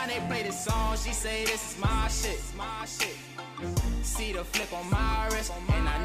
[0.00, 3.16] time they play this song, she say this is my shit, my shit.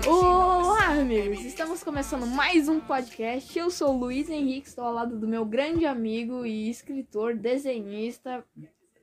[0.06, 1.46] Olá, amigos!
[1.46, 3.58] Estamos começando mais um podcast.
[3.58, 8.44] Eu sou o Luiz Henrique, estou ao lado do meu grande amigo e escritor, desenhista,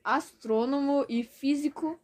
[0.03, 1.99] astrônomo e físico.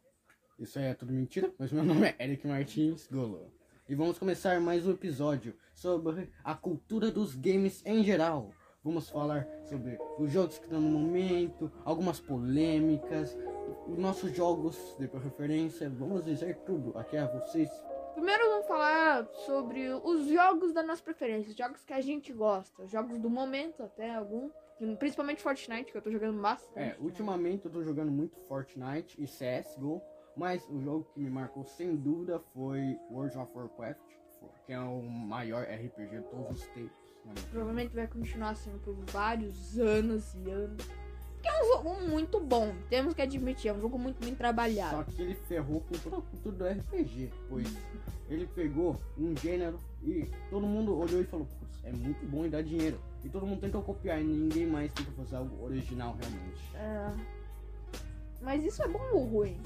[0.58, 3.52] Isso aí é tudo mentira, mas meu nome é Eric Martins Golo.
[3.88, 8.50] E vamos começar mais um episódio sobre a cultura dos games em geral.
[8.82, 13.36] Vamos falar sobre os jogos que estão no momento, algumas polêmicas,
[13.86, 15.90] os nossos jogos de preferência.
[15.90, 17.68] Vamos dizer tudo aqui a vocês.
[18.14, 22.82] Primeiro vamos falar sobre os jogos da nossa preferência, os jogos que a gente gosta,
[22.82, 24.50] os jogos do momento até algum,
[24.98, 26.78] principalmente Fortnite, que eu tô jogando bastante.
[26.78, 30.00] É, ultimamente eu tô jogando muito Fortnite e CSGO,
[30.34, 34.00] mas o jogo que me marcou sem dúvida foi World of Warcraft,
[34.64, 36.99] que é o maior RPG de todos os tempos.
[37.50, 40.84] Provavelmente vai continuar sendo por vários anos e anos.
[41.42, 44.96] Que é um jogo muito bom, temos que admitir, é um jogo muito bem trabalhado.
[44.96, 47.66] Só que ele ferrou com toda a cultura do RPG, pois
[48.28, 52.50] ele pegou um gênero e todo mundo olhou e falou, putz, é muito bom e
[52.50, 53.00] dá dinheiro.
[53.24, 56.76] E todo mundo tentou copiar e ninguém mais tenta fazer algo original realmente.
[56.76, 57.40] É.
[58.42, 59.58] Mas isso é bom ou ruim?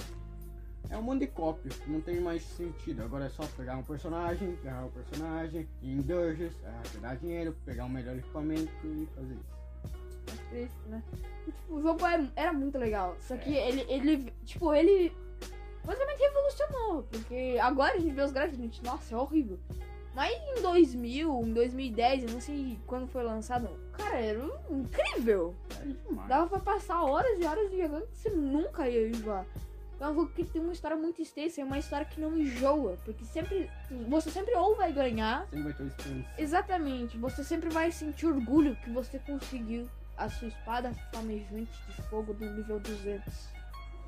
[0.90, 3.02] É um monte de cópia, não tem mais sentido.
[3.02, 7.56] Agora é só pegar um personagem, pegar o personagem, ir em dungeons, é, dar dinheiro,
[7.64, 9.54] pegar um melhor equipamento e fazer isso.
[10.26, 11.02] É triste, né?
[11.46, 13.16] E, tipo, o jogo é- era muito legal.
[13.20, 15.12] Só que ele, ele, tipo, ele
[15.84, 17.02] basicamente revolucionou.
[17.04, 19.58] Porque agora a gente vê os gráficos gente, nossa, é horrível.
[20.14, 24.38] Mas em 2000, em 2010, eu não sei quando foi lançado, cara, era
[24.70, 25.54] um- incrível.
[25.80, 26.26] É.
[26.28, 29.44] Dava pra passar horas e horas jogando que você nunca ia enjoar.
[30.04, 32.98] É um jogo que tem uma história muito extensa, é uma história que não enjoa.
[33.06, 33.70] Porque sempre.
[34.06, 35.46] Você sempre ou vai ganhar.
[35.48, 36.34] Sempre vai ter experiência.
[36.36, 39.88] Exatamente, você sempre vai sentir orgulho que você conseguiu
[40.18, 43.48] a sua espada flamejante de fogo do nível 200.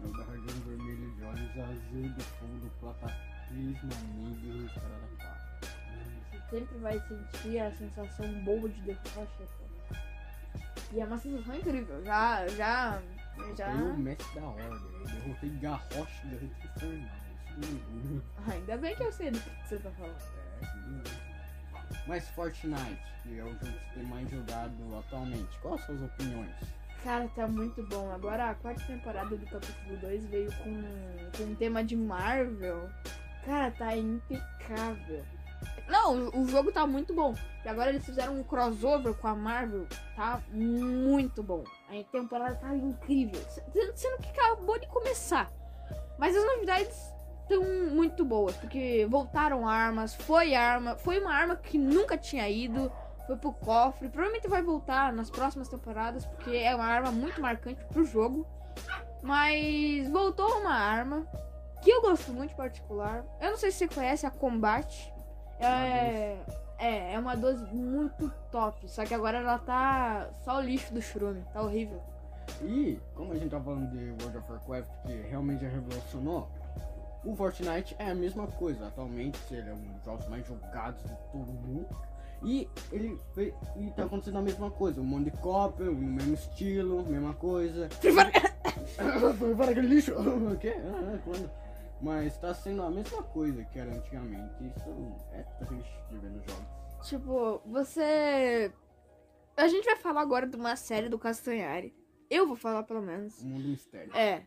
[0.01, 5.71] Meu dragão vermelho de olhos azul do fogo do platatismo amigo e cara da paz.
[6.31, 9.67] Você sempre vai sentir a sensação boa de derrotar chefão.
[10.93, 12.05] E é uma sensação incrível.
[12.05, 13.03] Já, já,
[13.57, 13.73] já.
[13.73, 14.67] Foi o mestre da ordem.
[14.67, 17.07] Eu derrotei Garrosh e derrotei
[17.57, 18.23] orgulho.
[18.49, 20.17] Ainda bem que eu sei do que você tá falando.
[20.63, 21.27] É.
[22.07, 26.55] Mas Fortnite, que é o jogo que tem mais jogado atualmente, quais as suas opiniões?
[27.03, 28.11] Cara, tá muito bom.
[28.13, 30.83] Agora a quarta temporada do capítulo 2 veio com,
[31.37, 32.89] com um tema de Marvel.
[33.45, 35.25] Cara, tá impecável.
[35.89, 37.35] Não, o, jogo tá muito bom.
[37.65, 39.87] E agora eles fizeram um crossover com a Marvel.
[40.15, 41.65] Tá muito bom.
[41.89, 43.41] A temporada tá incrível.
[43.95, 45.51] Sendo que acabou de começar.
[46.19, 46.97] Mas as novidades
[47.43, 48.57] estão muito boas.
[48.57, 50.97] Porque voltaram armas, foi arma.
[50.97, 52.91] Foi uma arma que nunca tinha ido
[53.27, 54.09] foi pro cofre.
[54.09, 58.47] Provavelmente vai voltar nas próximas temporadas, porque é uma arma muito marcante pro jogo.
[59.23, 61.27] Mas voltou uma arma
[61.83, 63.25] que eu gosto muito particular.
[63.41, 65.13] Eu não sei se você conhece a Combat.
[65.61, 66.37] É,
[66.79, 68.89] é, é uma 12 muito top.
[68.89, 71.43] Só que agora ela tá só o lixo do churume.
[71.53, 72.03] Tá horrível.
[72.63, 76.49] E, como a gente tá falando de World of Warcraft, que realmente já revolucionou,
[77.25, 78.87] o Fortnite é a mesma coisa.
[78.87, 81.89] Atualmente, ele é um dos jogos mais jogados de todo mundo.
[82.43, 86.35] E ele fez, e tá acontecendo a mesma coisa, um monte de cópia, o mesmo
[86.35, 87.89] estilo, mesma coisa.
[89.57, 90.13] Para aquele lixo!
[90.17, 90.75] O quê?
[90.77, 91.51] Ah, quando?
[92.01, 94.55] Mas tá sendo a mesma coisa que era antigamente.
[94.67, 97.09] Isso é triste de ver nos jogos.
[97.09, 98.71] Tipo, você.
[99.57, 101.95] A gente vai falar agora de uma série do Castanhari.
[102.29, 103.41] Eu vou falar pelo menos.
[103.41, 104.15] O mundo mistério.
[104.15, 104.45] É.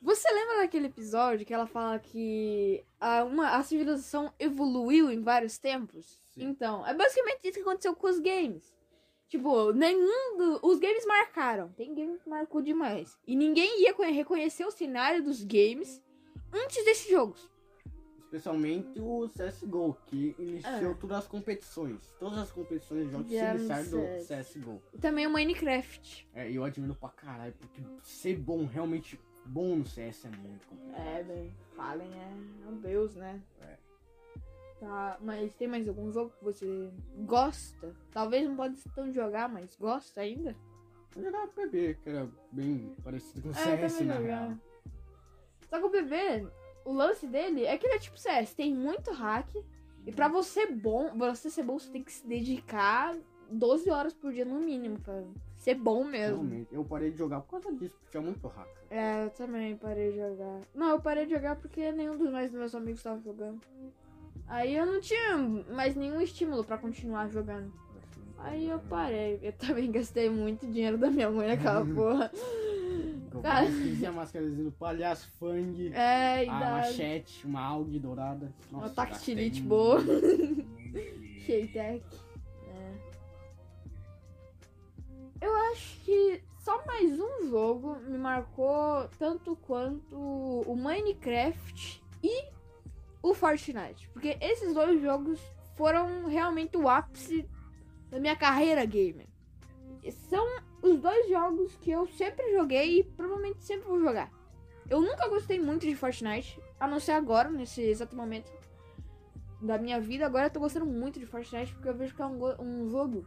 [0.00, 5.56] Você lembra daquele episódio que ela fala que a, uma, a civilização evoluiu em vários
[5.56, 6.20] tempos?
[6.34, 6.44] Sim.
[6.44, 8.72] Então, é basicamente isso que aconteceu com os games.
[9.28, 11.70] Tipo, nenhum do, Os games marcaram.
[11.72, 13.18] Tem game que marcou demais.
[13.26, 16.02] E ninguém ia conhe- reconhecer o cenário dos games
[16.54, 17.50] antes desses jogos.
[18.24, 20.94] Especialmente o CSGO, que iniciou É.
[20.94, 22.00] todas as competições.
[22.18, 23.90] Todas as competições de jogos se iniciaram do
[24.24, 24.48] CS.
[24.48, 24.82] CSGO.
[24.92, 26.28] E também o Minecraft.
[26.34, 30.66] É, e eu admiro pra caralho, porque ser bom, realmente bom no CS é muito
[30.66, 31.00] complicado.
[31.06, 33.40] É, bem, Fallen é um deus, né?
[33.60, 33.76] É.
[34.80, 36.90] Tá, mas tem mais algum jogo que você
[37.24, 37.94] gosta?
[38.10, 40.56] Talvez não pode tão jogar, mas gosta ainda?
[41.16, 43.54] Eu jogava PB, que era bem parecido com o É,
[43.88, 44.58] CS real.
[45.68, 46.46] Só que o bebê,
[46.84, 49.48] o lance dele é que ele é tipo CS, tem muito hack.
[50.06, 53.16] E pra você bom, você ser bom, você tem que se dedicar
[53.50, 55.22] 12 horas por dia no mínimo pra
[55.56, 56.42] ser bom mesmo.
[56.42, 58.74] Realmente, eu parei de jogar por causa disso, porque tinha muito hacker.
[58.90, 60.60] É, eu também parei de jogar.
[60.74, 63.60] Não, eu parei de jogar porque nenhum dos mais meus amigos estava jogando.
[64.46, 65.38] Aí eu não tinha
[65.70, 67.72] mais nenhum estímulo pra continuar jogando.
[68.38, 69.40] Aí eu parei.
[69.42, 72.30] Eu também gastei muito dinheiro da minha mãe naquela porra.
[73.42, 73.66] Cara.
[74.02, 78.52] é a máscarazinha do palhaço, Fang, É, e a machete, uma algue dourada.
[78.70, 80.00] uma Nossa, tactilite gastei boa.
[81.44, 82.04] Sheitec.
[85.40, 85.46] É.
[85.46, 92.44] Eu acho que só mais um jogo me marcou tanto quanto o Minecraft e
[93.22, 94.08] o Fortnite.
[94.08, 95.38] Porque esses dois jogos
[95.76, 97.48] foram realmente o ápice
[98.10, 99.26] da minha carreira gamer.
[100.30, 100.46] São
[100.84, 104.30] os dois jogos que eu sempre joguei e provavelmente sempre vou jogar.
[104.88, 108.52] Eu nunca gostei muito de Fortnite, a não ser agora, nesse exato momento
[109.62, 110.26] da minha vida.
[110.26, 113.26] Agora eu tô gostando muito de Fortnite porque eu vejo que é um, um jogo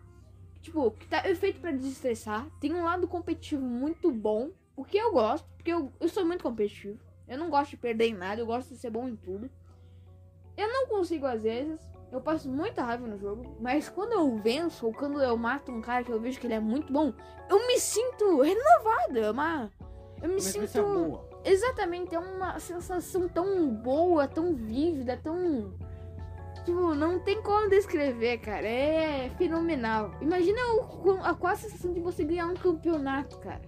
[0.62, 2.48] tipo, que tá feito pra desestressar.
[2.60, 6.44] Tem um lado competitivo muito bom, o que eu gosto, porque eu, eu sou muito
[6.44, 7.00] competitivo.
[7.28, 9.50] Eu não gosto de perder em nada, eu gosto de ser bom em tudo.
[10.56, 11.82] Eu não consigo às vezes,
[12.12, 15.82] eu passo muita raiva no jogo, mas quando eu venço ou quando eu mato um
[15.82, 17.14] cara que eu vejo que ele é muito bom,
[17.50, 19.72] eu me sinto renovada, uma
[20.22, 21.28] eu me sinto boa.
[21.44, 25.74] Exatamente, é uma sensação tão boa, tão vívida, tão.
[26.66, 28.68] Tipo, não tem como descrever, cara.
[28.68, 30.12] É fenomenal.
[30.20, 33.62] Imagina o, a sensação de você ganhar um campeonato, cara.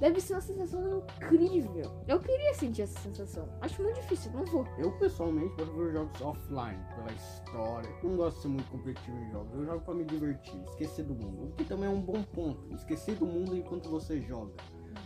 [0.00, 2.02] Deve ser uma sensação incrível.
[2.08, 3.46] Eu queria sentir essa sensação.
[3.60, 4.66] Acho muito difícil, não vou.
[4.78, 7.90] Eu pessoalmente prefiro jogos offline, pela história.
[8.02, 9.52] Não gosto de ser muito competitivo em jogos.
[9.52, 11.48] Eu jogo pra me divertir, esquecer do mundo.
[11.48, 12.74] O que também é um bom ponto.
[12.74, 14.54] Esquecer do mundo enquanto você joga.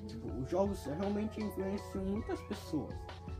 [0.06, 2.94] Tipo, os jogos realmente influenciam muitas pessoas.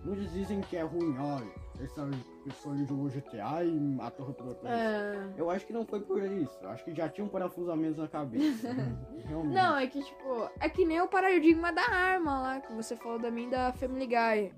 [0.05, 1.51] Muitos dizem que é ruim, olha,
[1.83, 2.09] essa
[2.45, 4.67] pessoa ali jogou GTA e matou o.
[4.67, 5.33] É...
[5.37, 6.59] Eu acho que não foi por isso.
[6.63, 8.69] Eu acho que já tinha um parafuso a menos na cabeça.
[9.27, 9.55] Realmente.
[9.55, 13.19] Não, é que tipo, é que nem o paradigma da arma lá que você falou
[13.19, 14.53] da mim da Family Guy.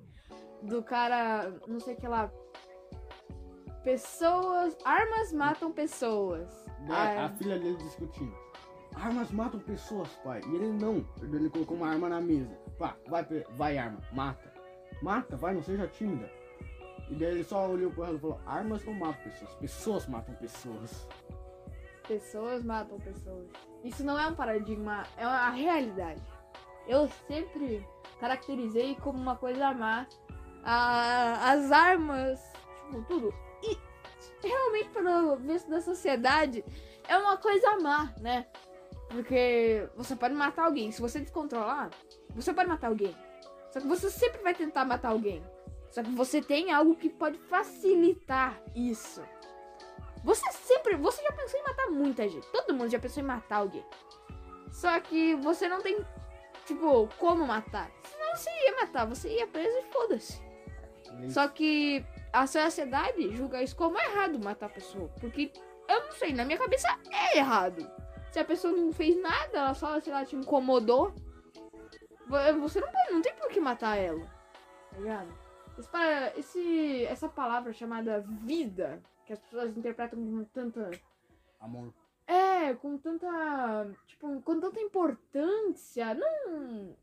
[0.62, 2.30] Do cara, não sei o que lá.
[3.84, 4.76] Pessoas.
[4.84, 6.66] Armas matam pessoas.
[6.88, 8.34] É, Ah, a filha dele discutindo.
[8.96, 10.40] Armas matam pessoas, pai.
[10.48, 11.06] E ele não.
[11.22, 12.52] Ele colocou uma arma na mesa.
[12.78, 13.24] Pá, vai,
[13.56, 14.45] vai arma, mata.
[15.02, 16.30] Mata, vai, não seja tímida.
[17.10, 20.34] E daí ele só olhou pro ela e falou: Armas não matam pessoas, pessoas matam
[20.36, 21.08] pessoas.
[22.08, 23.48] Pessoas matam pessoas.
[23.84, 26.22] Isso não é um paradigma, é uma realidade.
[26.86, 27.86] Eu sempre
[28.20, 30.06] caracterizei como uma coisa má
[30.64, 32.40] a- as armas,
[32.86, 33.34] tipo, tudo.
[33.62, 33.76] E
[34.48, 36.64] realmente, pelo visto da sociedade,
[37.08, 38.46] é uma coisa má, né?
[39.08, 40.90] Porque você pode matar alguém.
[40.92, 41.90] Se você descontrolar,
[42.34, 43.14] você pode matar alguém.
[43.76, 45.44] Só que você sempre vai tentar matar alguém.
[45.90, 49.22] Só que você tem algo que pode facilitar isso.
[50.24, 50.96] Você sempre.
[50.96, 52.46] Você já pensou em matar muita gente.
[52.46, 53.84] Todo mundo já pensou em matar alguém.
[54.72, 55.98] Só que você não tem,
[56.64, 57.90] tipo, como matar.
[58.04, 60.42] Senão você ia matar, você ia preso e foda-se.
[61.28, 62.02] Só que
[62.32, 65.10] a sociedade julga isso como errado matar a pessoa.
[65.20, 65.52] Porque
[65.86, 67.86] eu não sei, na minha cabeça é errado.
[68.30, 71.14] Se a pessoa não fez nada, ela só, sei lá, te incomodou.
[72.26, 74.24] Vo- Você não, pode, não tem por que matar ela.
[74.90, 75.28] Tá ligado?
[75.78, 75.90] Esse,
[76.38, 80.90] esse- essa palavra chamada vida, que as pessoas interpretam com tanta.
[81.60, 81.92] Amor.
[82.26, 83.26] É, com tanta.
[84.06, 86.14] Tipo, com tanta importância.
[86.14, 86.96] Não.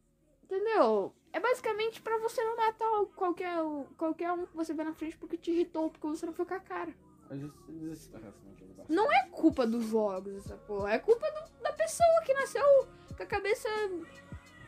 [0.43, 1.13] Entendeu?
[1.31, 3.55] É basicamente pra você não matar qualquer,
[3.97, 6.53] qualquer um que você vê na frente porque te irritou, porque você não foi com
[6.53, 6.93] a cara.
[8.89, 10.91] Não é culpa dos jogos essa porra.
[10.93, 12.63] É culpa do- da pessoa que nasceu
[13.15, 13.69] com a cabeça.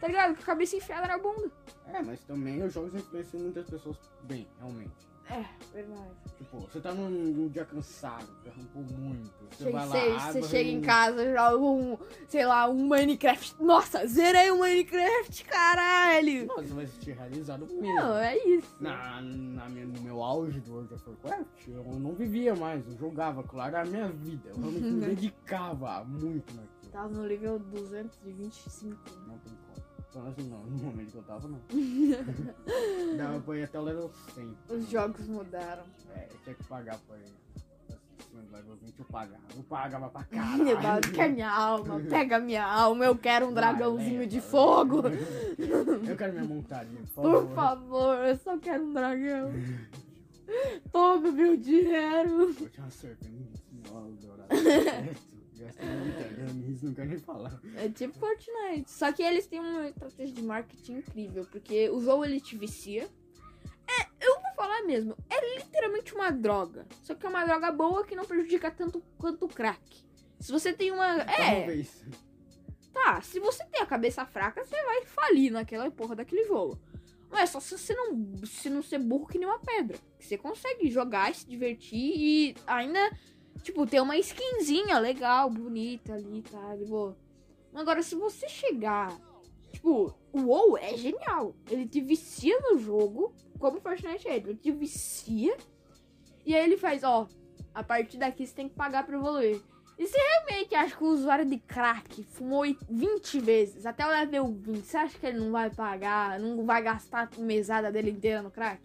[0.05, 0.35] Tá ligado?
[0.35, 1.49] Com a cabeça enfiada na bunda.
[1.87, 5.07] É, mas também os jogos influenciam muitas pessoas bem, realmente.
[5.27, 5.43] É,
[5.73, 6.11] verdade.
[6.37, 9.33] Tipo, você tá num, num dia cansado, derrampou muito.
[9.49, 11.97] Você Chega, vai lá, você, chega em casa, joga um,
[12.27, 13.55] sei lá, um Minecraft.
[13.59, 16.45] Nossa, zerei o Minecraft, caralho!
[16.75, 17.81] Vai se sentir realizado mesmo.
[17.95, 18.75] Não, é isso.
[18.79, 22.95] Na, na minha, no meu auge do World of Warcraft, eu não vivia mais, eu
[22.95, 24.49] jogava, claro, era a minha vida.
[24.49, 26.91] Eu realmente me dedicava muito naquilo.
[26.91, 28.95] Tava no nível 225.
[29.27, 29.84] Não tem como.
[30.15, 31.59] Menos não, no momento que eu tava, não.
[33.17, 34.57] Dava pra ir até o level 100.
[34.69, 35.83] Os jogos mudaram.
[36.15, 37.17] É, eu tinha que pagar pra.
[37.17, 39.41] Acima do level 20 eu pagava.
[39.55, 41.11] Eu pagava pra caralho.
[41.13, 45.03] Quer minha alma, pega minha alma, eu quero um dragãozinho de fogo.
[46.07, 47.55] Eu quero minha montadinha, por Por favor.
[47.55, 49.51] favor, eu só quero um dragão.
[50.91, 52.49] Toma meu dinheiro.
[52.59, 53.61] Eu tinha uma serpente
[54.21, 54.47] dourada.
[55.57, 57.59] Gastei muito italiano nisso, não quero nem falar.
[57.75, 58.91] É tipo Fortnite.
[58.91, 63.09] Só que eles têm uma estratégia de marketing incrível, porque o jogo ele te vicia.
[63.87, 66.85] É, eu vou falar mesmo, é literalmente uma droga.
[67.03, 70.03] Só que é uma droga boa que não prejudica tanto quanto o crack.
[70.39, 71.21] Se você tem uma.
[71.21, 72.03] É, Talvez.
[72.93, 73.21] tá.
[73.21, 76.79] Se você tem a cabeça fraca, você vai falir naquela porra daquele jogo.
[77.31, 79.97] Mas só se você não, se não ser burro que nem uma pedra.
[80.17, 82.99] Que você consegue jogar e se divertir e ainda,
[83.61, 86.75] tipo, ter uma skinzinha legal, bonita ali, tá?
[86.75, 87.17] De boa.
[87.73, 89.15] Agora, se você chegar.
[89.71, 91.53] Tipo, o WoW é genial.
[91.69, 94.37] Ele te vicia no jogo, como o Fortnite é.
[94.37, 95.57] Ele te vicia.
[96.45, 97.27] E aí ele faz, ó,
[97.73, 99.61] a partir daqui você tem que pagar pra evoluir.
[99.97, 104.47] E se realmente acha que o usuário de crack fumou 20 vezes, até o level
[104.47, 108.41] 20, você acha que ele não vai pagar, não vai gastar a mesada dele inteira
[108.41, 108.81] no crack?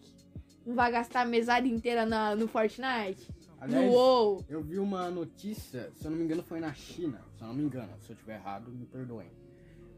[0.65, 3.29] Não vai gastar a mesada inteira na, no Fortnite?
[3.61, 4.43] Aliás, WoW?
[4.49, 7.55] eu vi uma notícia, se eu não me engano foi na China, se eu não
[7.55, 9.31] me engano, se eu estiver errado, me perdoem.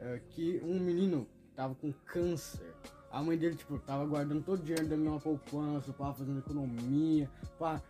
[0.00, 2.74] É, que um menino tava com câncer.
[3.08, 7.30] A mãe dele, tipo, tava guardando todo o dinheiro dele numa poupança, pá, fazendo economia,
[7.56, 7.80] pá.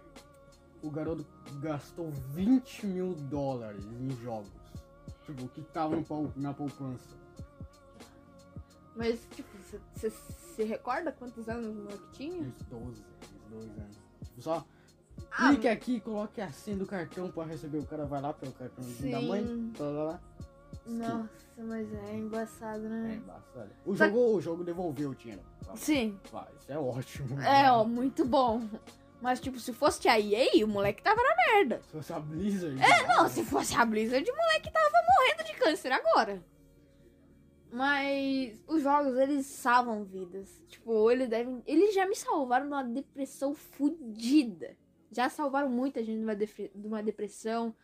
[0.83, 1.25] O garoto
[1.61, 4.51] gastou 20 mil dólares em jogos.
[5.25, 7.17] Tipo, que tava no na poupança.
[8.95, 9.49] Mas, tipo,
[9.95, 12.43] você se recorda quantos anos o moleque tinha?
[12.43, 13.97] Uns 12, uns 12 anos.
[14.25, 14.67] Tipo, só
[15.31, 17.79] Ah, clique aqui e coloque a senha do cartão pra receber.
[17.79, 19.29] O cara vai lá pelo cartãozinho da Sim.
[19.29, 19.73] mãe.
[19.77, 20.21] Tá lá, lá.
[20.87, 21.29] Nossa,
[21.59, 23.15] mas é embaçado, É né?
[23.23, 23.71] embaçado.
[23.87, 25.43] O Só- jogo, o jogo devolveu o dinheiro.
[25.77, 26.19] Sim.
[26.31, 27.41] Vai, isso é ótimo.
[27.41, 28.63] É, ó, muito bom.
[29.21, 31.81] Mas, tipo, se fosse a EA, o moleque tava na merda.
[31.85, 32.83] Se fosse a Blizzard.
[32.83, 36.43] É, não, se fosse a Blizzard, o moleque tava morrendo de câncer agora.
[37.71, 40.63] Mas os jogos, eles salvam vidas.
[40.69, 41.63] Tipo, eles devem.
[41.67, 44.77] Eles já me salvaram de uma depressão fodida.
[45.13, 47.75] Já salvaram muita gente de uma, depressão,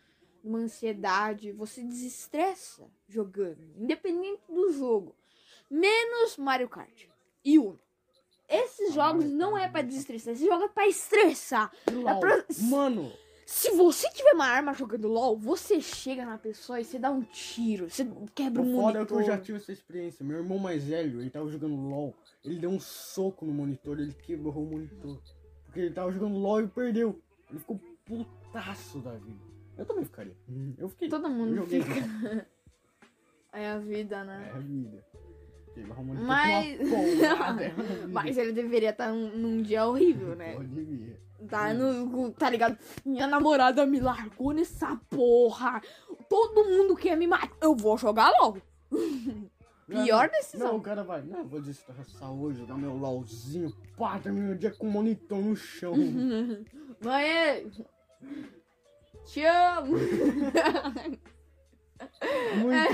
[0.42, 1.52] de uma ansiedade.
[1.52, 5.14] Você desestressa jogando, independente do jogo.
[5.70, 7.06] Menos Mario Kart
[7.44, 7.78] e Uno.
[8.48, 9.86] Esses Ah, jogos não é pra Mario Kart.
[9.88, 11.70] desestressar, esse jogo é pra estressar.
[11.92, 12.18] LOL.
[12.20, 13.12] pra- Mano,
[13.50, 17.22] Se você tiver uma arma jogando LOL, você chega na pessoa e você dá um
[17.22, 19.22] tiro, você quebra o um foda é que eu monitor.
[19.36, 20.22] já tive essa experiência.
[20.22, 22.14] Meu irmão mais velho, ele tava jogando LOL.
[22.44, 25.18] Ele deu um soco no monitor, ele quebrou o monitor.
[25.68, 27.20] Porque ele tava jogando LOL e perdeu.
[27.50, 29.38] Ele ficou putaço da vida.
[29.76, 30.36] Eu também ficaria.
[30.78, 31.08] Eu fiquei.
[31.08, 31.82] Todo mundo joguei.
[31.82, 32.46] fica.
[33.50, 34.50] É a vida, né?
[34.52, 35.04] É a vida.
[36.20, 36.78] Mas-.
[38.12, 40.54] Mas ele deveria estar num, num dia horrível, né?
[40.60, 41.18] Devia.
[41.48, 42.76] Tá, no, tá ligado?
[43.06, 45.80] Minha namorada me largou nessa porra.
[46.28, 47.56] Todo mundo quer me matar.
[47.60, 48.58] Eu vou jogar LOL.
[49.88, 50.76] Pior Não, decisão.
[50.76, 54.86] o cara vai, não, vou destressar hoje, jogar meu LOLzinho, pá, termina o dia com
[54.86, 55.94] o monitor no chão.
[57.02, 57.70] Mãe,
[59.24, 59.96] te amo.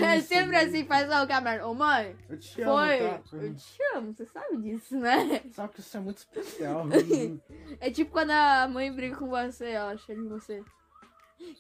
[0.01, 1.67] É sempre assim, faz o câmera.
[1.67, 2.99] Ô mãe, Eu te amo, foi.
[2.99, 3.23] tá?
[3.33, 5.43] Eu te amo, você sabe disso, né?
[5.53, 6.85] Sabe que isso é muito especial.
[7.81, 10.61] É tipo quando a mãe briga com você, ela chega em você.
[10.61, 10.65] O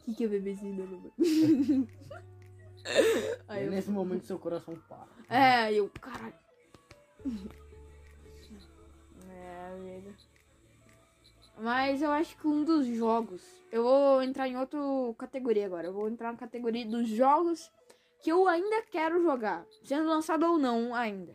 [0.04, 1.88] que, que é bebezinho da mamãe?
[3.48, 5.06] Aí eu, nesse momento seu coração para.
[5.28, 6.34] é, eu, caralho.
[9.30, 10.14] É, vida.
[11.58, 13.42] Mas eu acho que um dos jogos.
[13.70, 14.78] Eu vou entrar em outra
[15.18, 15.86] categoria agora.
[15.86, 17.70] Eu vou entrar na categoria dos jogos
[18.20, 19.64] que eu ainda quero jogar.
[19.84, 21.34] Sendo lançado ou não ainda.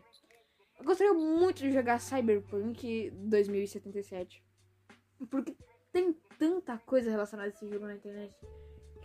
[0.78, 4.44] Eu gostaria muito de jogar Cyberpunk 2077.
[5.30, 5.56] Porque
[5.92, 8.36] tem tanta coisa relacionada a esse jogo na internet.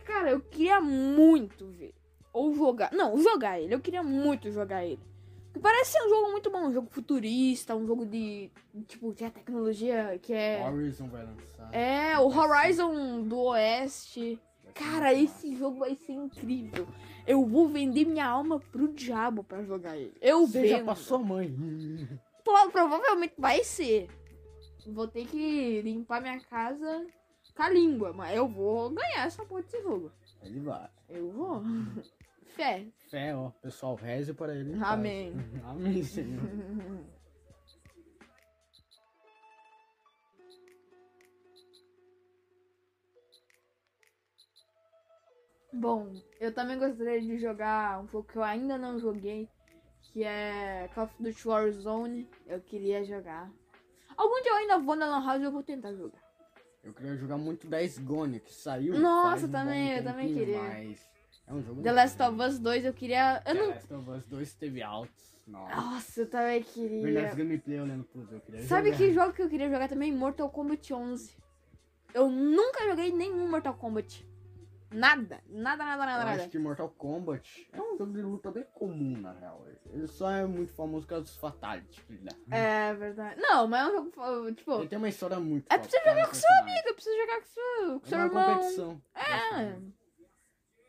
[0.05, 1.93] Cara, eu queria muito ver.
[2.35, 2.91] Ou jogar.
[2.91, 3.73] Não, jogar ele.
[3.73, 4.99] Eu queria muito jogar ele.
[5.47, 6.67] Porque parece ser um jogo muito bom.
[6.67, 7.73] Um jogo futurista.
[7.73, 8.51] Um jogo de.
[8.87, 10.19] Tipo, que é tecnologia.
[10.21, 10.67] Que é.
[10.69, 11.73] Horizon vai lançar.
[11.73, 14.37] É, o Horizon do Oeste.
[14.73, 16.85] Cara, esse jogo vai ser incrível.
[17.25, 20.13] Eu vou vender minha alma pro diabo pra jogar ele.
[20.19, 20.85] Eu já vendo.
[20.85, 21.47] passou mãe.
[22.43, 24.09] Pro- provavelmente vai ser.
[24.85, 27.07] Vou ter que limpar minha casa
[27.55, 30.11] com a língua, mas eu vou ganhar essa porra desse jogo.
[30.43, 30.89] Ele vai.
[31.09, 31.63] Eu vou.
[32.55, 32.87] Fé.
[33.09, 33.49] Fé, ó.
[33.61, 34.77] Pessoal, reze para ele.
[34.81, 35.33] Amém.
[35.65, 36.41] Amém, Senhor.
[45.73, 49.49] Bom, eu também gostaria de jogar um jogo que eu ainda não joguei,
[50.13, 52.29] que é Call of Duty Warzone.
[52.47, 53.51] Eu queria jogar.
[54.15, 56.23] Algum dia eu ainda vou na Lan House e eu vou tentar jogar.
[56.81, 58.97] Eu queria jogar muito 10 Gone, que saiu.
[58.97, 60.61] Nossa, um também, bom eu também queria.
[60.61, 61.14] Mas
[61.47, 63.37] é um jogo The Last of Us 2 eu queria.
[63.45, 63.67] Eu The não.
[63.69, 65.35] Last of Us 2 teve altos.
[65.47, 65.75] Nossa.
[65.75, 67.35] Nossa, eu também Verdade, queria.
[67.35, 68.97] gameplay olhando pros eu queria Sabe jogar.
[68.97, 70.11] que jogo que eu queria jogar também?
[70.11, 71.37] Mortal Kombat 11.
[72.15, 74.25] Eu nunca joguei nenhum Mortal Kombat.
[74.91, 76.41] Nada, nada, nada, Eu nada, nada.
[76.41, 79.65] acho que Mortal Kombat é um jogo de luta bem comum, na real.
[79.91, 82.55] Ele só é muito famoso por causa dos Fatality que ele dá.
[82.57, 83.39] É verdade.
[83.39, 84.51] Não, mas é um jogo.
[84.53, 86.93] Tipo, Ele tem uma história muito É pra você jogar cada com seu amigo, eu
[86.95, 88.55] preciso jogar com seu, com seu É uma irmão.
[88.55, 89.01] competição.
[89.15, 89.75] É.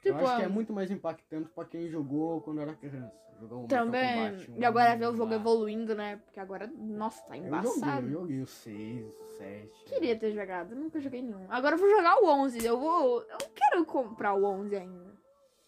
[0.06, 3.12] Tipo, eu acho que é muito mais impactante pra quem jogou quando era criança.
[3.40, 4.30] Jogou o Mortal também.
[4.30, 5.36] Kombat um, E agora ver o jogo lá.
[5.36, 6.16] evoluindo, né?
[6.24, 8.06] Porque agora, nossa, tá Eu joguei, embaçado.
[8.06, 9.84] eu joguei o 6, o 7.
[9.86, 11.44] Queria ter jogado, eu nunca joguei nenhum.
[11.50, 12.64] Agora eu vou jogar o 11.
[12.64, 13.20] Eu vou.
[13.22, 15.16] Eu quero comprar o 11 ainda.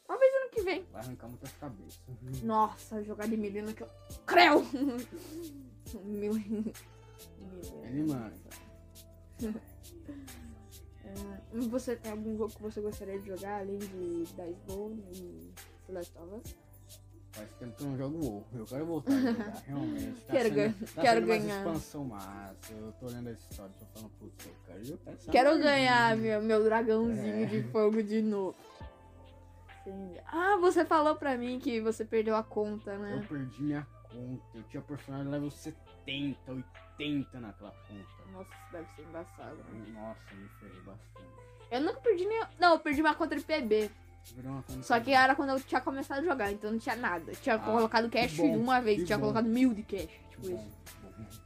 [0.07, 0.87] Talvez ano que vem.
[0.91, 2.01] Vai arrancar muitas cabeças.
[2.43, 3.89] Nossa, jogar de Milena que eu.
[4.25, 4.63] Creu!
[6.05, 6.33] Mil...
[7.83, 8.33] Ele manda.
[11.53, 15.53] Você tem algum jogo que você gostaria de jogar além de Dice Bone e
[15.87, 16.57] The Last of Us?
[17.33, 18.45] Faz tempo que eu não jogo WoW.
[18.55, 20.21] Eu quero voltar a jogar, realmente.
[20.21, 21.59] Tá Quero sendo, ganhar- tá quero ganhar.
[21.59, 22.73] expansão massa.
[22.73, 25.65] Eu tô olhando essa história, tô falando, putz, eu quero jogar essa Quero merda.
[25.65, 27.47] ganhar meu, meu dragãozinho É.
[27.47, 28.57] de fogo de novo.
[29.85, 30.15] Sim.
[30.27, 33.21] Ah, você falou pra mim que você perdeu a conta, né?
[33.23, 34.43] Eu perdi minha conta.
[34.59, 36.53] Eu tinha personagem level 70,
[36.99, 38.31] 80 naquela conta.
[38.33, 39.57] Nossa, isso deve ser embaçado.
[39.57, 39.87] né?
[39.93, 41.29] Nossa, me ferrei bastante.
[41.71, 42.47] Eu nunca perdi nenhum.
[42.59, 43.91] Não, eu perdi uma conta de PB.
[44.43, 47.31] Conta Só que era quando eu tinha começado a jogar, então não tinha nada.
[47.33, 49.23] Eu tinha Ah, colocado cash bom, uma vez, tinha bom.
[49.27, 50.09] colocado mil de cash.
[50.31, 50.67] Tipo Bom,
[51.29, 51.45] isso.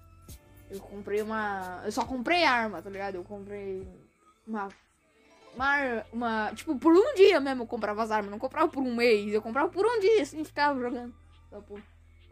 [0.71, 1.83] Eu comprei uma.
[1.85, 3.17] Eu só comprei arma, tá ligado?
[3.17, 3.87] Eu comprei
[4.47, 4.69] uma.
[5.55, 6.53] Uma, uma.
[6.55, 8.31] Tipo, por um dia mesmo eu comprava as armas.
[8.31, 9.33] Não comprava por um mês.
[9.33, 11.15] Eu comprava por um dia, assim, ficava jogando.
[11.47, 11.79] Então, pô,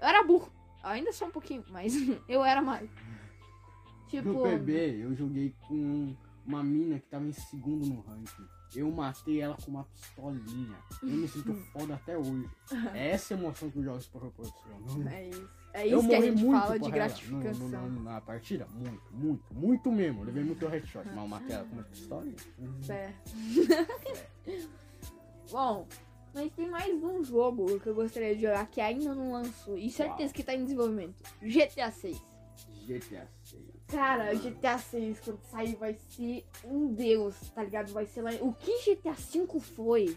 [0.01, 0.51] Eu era burro.
[0.83, 1.93] Eu ainda sou um pouquinho, mas
[2.29, 2.89] eu era mais.
[4.09, 4.29] Tipo.
[4.29, 6.15] No PB, eu joguei com
[6.47, 8.47] uma mina que tava em segundo no ranking.
[8.75, 10.77] Eu matei ela com uma pistolinha.
[11.03, 12.49] Eu me sinto foda até hoje.
[12.95, 15.09] É essa emoção que os jogos proporcionam.
[15.11, 15.49] É isso.
[15.73, 17.69] É Eu isso que a gente muito fala de gratificação.
[17.69, 18.67] no- no- no- na partida.
[18.73, 20.21] Muito, muito, muito mesmo.
[20.23, 22.37] Eu levei muito headshot, mas eu matei ela com uma pistolinha.
[22.89, 23.13] É.
[25.51, 25.87] Bom,
[26.35, 29.77] mas tem mais um jogo que eu gostaria de jogar que ainda não lançou.
[29.77, 31.23] E certeza que tá em desenvolvimento.
[31.41, 32.21] GTA 6.
[32.87, 33.63] GTA 6.
[33.89, 37.93] Cara, GTA 6, quando sair, vai ser um deus, tá ligado?
[37.93, 38.31] Vai ser lá.
[38.41, 40.17] O que GTA 5 foi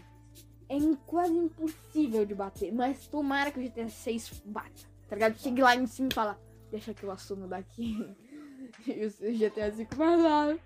[0.68, 2.72] é quase impossível de bater.
[2.72, 4.70] Mas tomara que o GTA 6 bata.
[5.08, 5.38] Tá ligado?
[5.38, 6.40] Chegue lá em cima e fala:
[6.70, 7.96] Deixa que eu assumo daqui.
[8.88, 10.58] E o GTA 5 vai lá.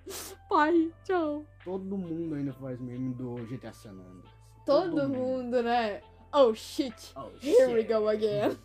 [0.49, 1.45] Pai, tchau.
[1.63, 4.38] Todo mundo ainda faz meme do GTA San Andreas.
[4.69, 6.03] Todo mundo, né?
[6.33, 7.13] Oh shit.
[7.17, 7.89] Oh, Here we shit.
[7.93, 8.57] go again.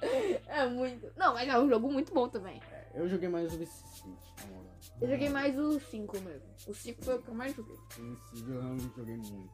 [0.46, 1.12] é muito.
[1.16, 2.60] Não, mas é um jogo muito bom também.
[2.94, 4.08] Eu joguei mais o Vice City,
[4.40, 4.70] na moral.
[5.00, 6.48] Eu joguei mais o 5 mesmo.
[6.68, 7.76] O 5 foi o que eu mais joguei.
[7.76, 9.50] City eu realmente joguei muito.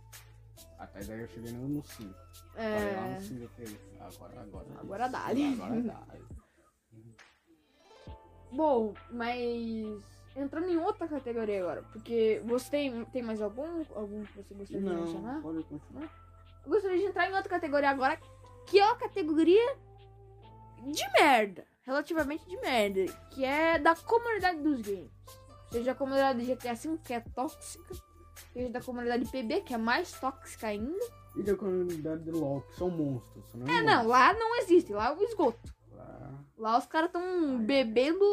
[0.79, 2.15] Até daí eu cheguei no 5.
[2.55, 3.15] Falei lá É.
[3.15, 4.67] no 5 eu falei, agora, agora.
[4.79, 5.55] Agora dá-lhe.
[5.55, 6.07] Agora dá.
[8.53, 10.16] Bom, mas.
[10.37, 11.83] Entrando em outra categoria agora.
[11.93, 13.85] Porque você tem, tem mais algum?
[13.95, 15.41] Algum que você gostaria de Não, mencionar?
[15.41, 16.11] pode continuar.
[16.65, 18.19] Eu gostaria de entrar em outra categoria agora.
[18.67, 19.77] Que é uma categoria
[20.85, 21.65] de merda.
[21.83, 23.07] Relativamente de merda.
[23.31, 25.11] Que é da comunidade dos games.
[25.71, 27.95] Seja a comunidade de GTA V, que é tóxica.
[28.53, 31.07] Seja da comunidade PB, que é mais tóxica ainda.
[31.35, 33.55] E da comunidade de LOL, que são monstros.
[33.55, 34.93] Não É, não, lá não existe.
[34.93, 35.76] Lá é o esgoto.
[36.57, 38.25] Lá- os caras tão bebendo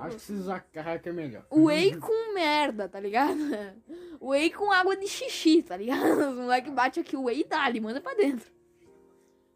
[0.00, 1.44] Acho que se usar carro é melhor.
[1.52, 3.38] whey com merda, tá ligado?
[4.20, 6.30] Whey com água de xixi, tá ligado?
[6.30, 8.50] Os moleques batem aqui o whey e dá, ele manda pra dentro.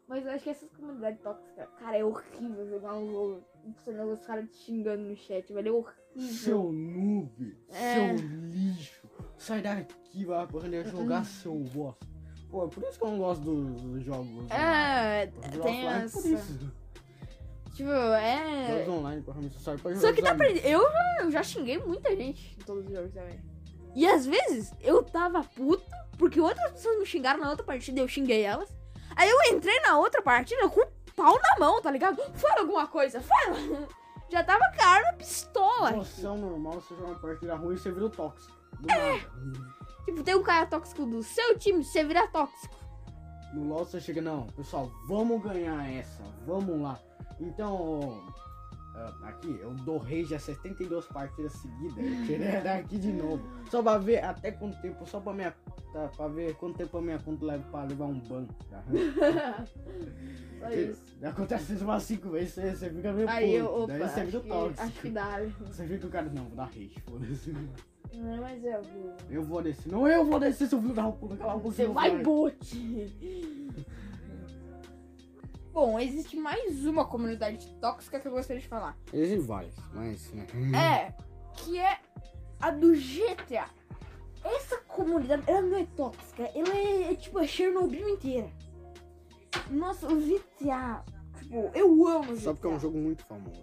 [0.07, 3.43] Mas eu acho que essas comunidades tóxicas, cara, é horrível jogar um jogo.
[3.75, 5.67] Você vê os caras te xingando no chat, velho.
[5.67, 6.33] É horrível.
[6.33, 8.17] Seu noob, É.
[8.17, 9.07] seu lixo.
[9.37, 12.05] Sai daqui, vai aprender a jogar seu bosta.
[12.49, 14.49] Pô, é por isso que eu não gosto dos, dos jogos.
[14.49, 15.51] É, online.
[15.53, 16.71] Jogos tem é essa.
[17.77, 18.83] Tipo, é.
[18.85, 20.49] Jogos online, mim, só serve pra jogar Só que os pra.
[20.49, 23.39] Eu já, eu já xinguei muita gente em todos os jogos também.
[23.95, 25.85] E às vezes eu tava puto
[26.17, 28.75] porque outras pessoas me xingaram na outra partida e eu xinguei elas.
[29.15, 32.17] Aí eu entrei na outra partida com o pau na mão, tá ligado?
[32.33, 33.55] Fala alguma coisa, fala!
[34.27, 35.91] Já tava com a arma pistola.
[35.93, 38.57] Você é o normal, você joga uma partida ruim e você vira o tóxico.
[38.79, 39.11] Do É.
[39.11, 39.77] nada.
[40.03, 42.75] Tipo, tem um cara tóxico do seu time, você vira tóxico.
[43.53, 46.99] No LoL você chega, não, pessoal, vamos ganhar essa, vamos lá.
[47.39, 48.23] Então,
[49.23, 51.95] aqui, eu dou rage a 72 partidas seguidas,
[52.63, 53.43] dar aqui de novo.
[53.69, 55.53] Só pra ver até quanto tempo, só pra, minha,
[55.93, 58.45] tá, pra ver quanto tempo a minha conta leva pra levar um ban.
[58.69, 58.83] Tá?
[60.59, 61.03] Só isso.
[61.21, 64.37] Acontece isso umas 5 vezes, você, você fica meio Aí puto, opa, daí você vira
[64.39, 64.81] o que, tóxico.
[64.81, 65.39] acho que dá.
[65.67, 67.55] Você fica o cara, não, vou dar rage, foda-se.
[68.15, 69.13] Não, mas eu vou.
[69.29, 71.35] Eu vou descer, não, eu vou descer, seu filho da puta.
[71.59, 73.05] Você vai, bote!
[75.77, 78.97] Bom, existe mais uma comunidade tóxica que eu gostaria de falar.
[79.13, 80.33] Existem vários, mas.
[80.33, 80.47] Né?
[80.75, 81.13] É,
[81.55, 81.99] que é
[82.59, 83.69] a do GTA.
[84.43, 88.49] Essa comunidade, ela não é tóxica, ela é, é tipo a Chernobyl inteira.
[89.69, 91.05] Nossa, o GTA,
[91.37, 92.39] tipo, eu amo o GTA.
[92.39, 93.61] Só porque é um jogo muito famoso.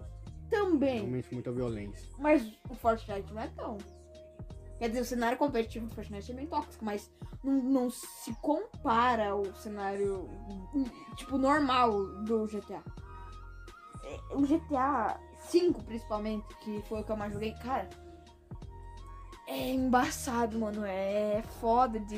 [0.48, 2.08] Também, Realmente muita violência.
[2.20, 3.76] mas o Fortnite não é tão.
[4.78, 7.10] Quer dizer, o cenário competitivo do Fortnite é bem tóxico, mas
[7.42, 10.28] não, não se compara ao cenário,
[11.16, 11.92] tipo, normal
[12.24, 12.82] do GTA.
[14.02, 15.18] É, O GTA
[15.52, 17.88] V, principalmente, que foi o que eu mais joguei, cara.
[19.46, 20.84] é embaçado, mano.
[20.84, 22.16] É foda de,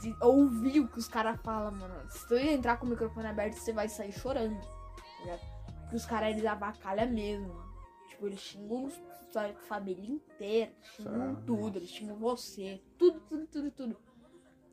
[0.00, 1.94] de ouvir o que os caras falam, mano.
[2.10, 4.58] Se tu entrar com o microfone aberto, você vai sair chorando.
[4.60, 5.40] Tá ligado?
[5.82, 7.48] Porque os caras, eles abacalham mesmo.
[7.48, 7.72] mano.
[8.08, 8.88] Tipo, eles xingam
[9.32, 10.72] sua família inteira.
[10.96, 11.78] Xingam tudo.
[11.78, 12.80] Eles xingam você.
[12.98, 13.96] Tudo, tudo, tudo, tudo.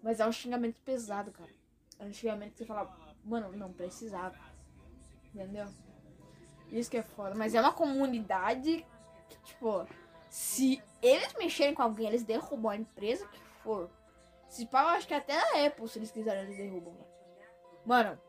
[0.04, 1.50] Mas é um xingamento pesado, cara.
[1.98, 4.38] É um xingamento que você fala, mano, não precisava.
[5.34, 5.66] Entendeu?
[6.72, 7.36] Isso que é foda.
[7.36, 8.86] Mas é uma comunidade
[9.28, 9.86] que, tipo,
[10.30, 13.90] se eles mexerem com alguém, eles derrubam a empresa que for.
[14.48, 16.96] Se pá, eu acho que até a Apple, se eles quiserem, eles derrubam.
[17.86, 18.20] Mano,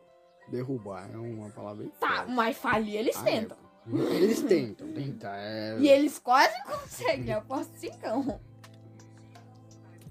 [0.49, 3.57] Derrubar é uma palavra tá, mas falir eles Ah, tentam.
[3.57, 3.70] é.
[3.93, 5.37] Eles tentam, tentar.
[5.37, 5.79] É...
[5.79, 8.41] E eles quase conseguem, eu posso cincão.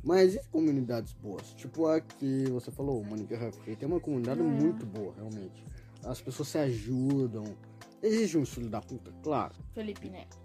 [0.03, 1.53] Mas e comunidades boas?
[1.53, 3.59] Tipo a que você falou, Minecraft.
[3.67, 4.49] Ele tem uma comunidade Hum.
[4.49, 5.63] muito boa, realmente.
[6.05, 7.43] As pessoas se ajudam.
[8.01, 9.53] Existe um filho da puta, claro.
[9.73, 10.37] Felipe Neto.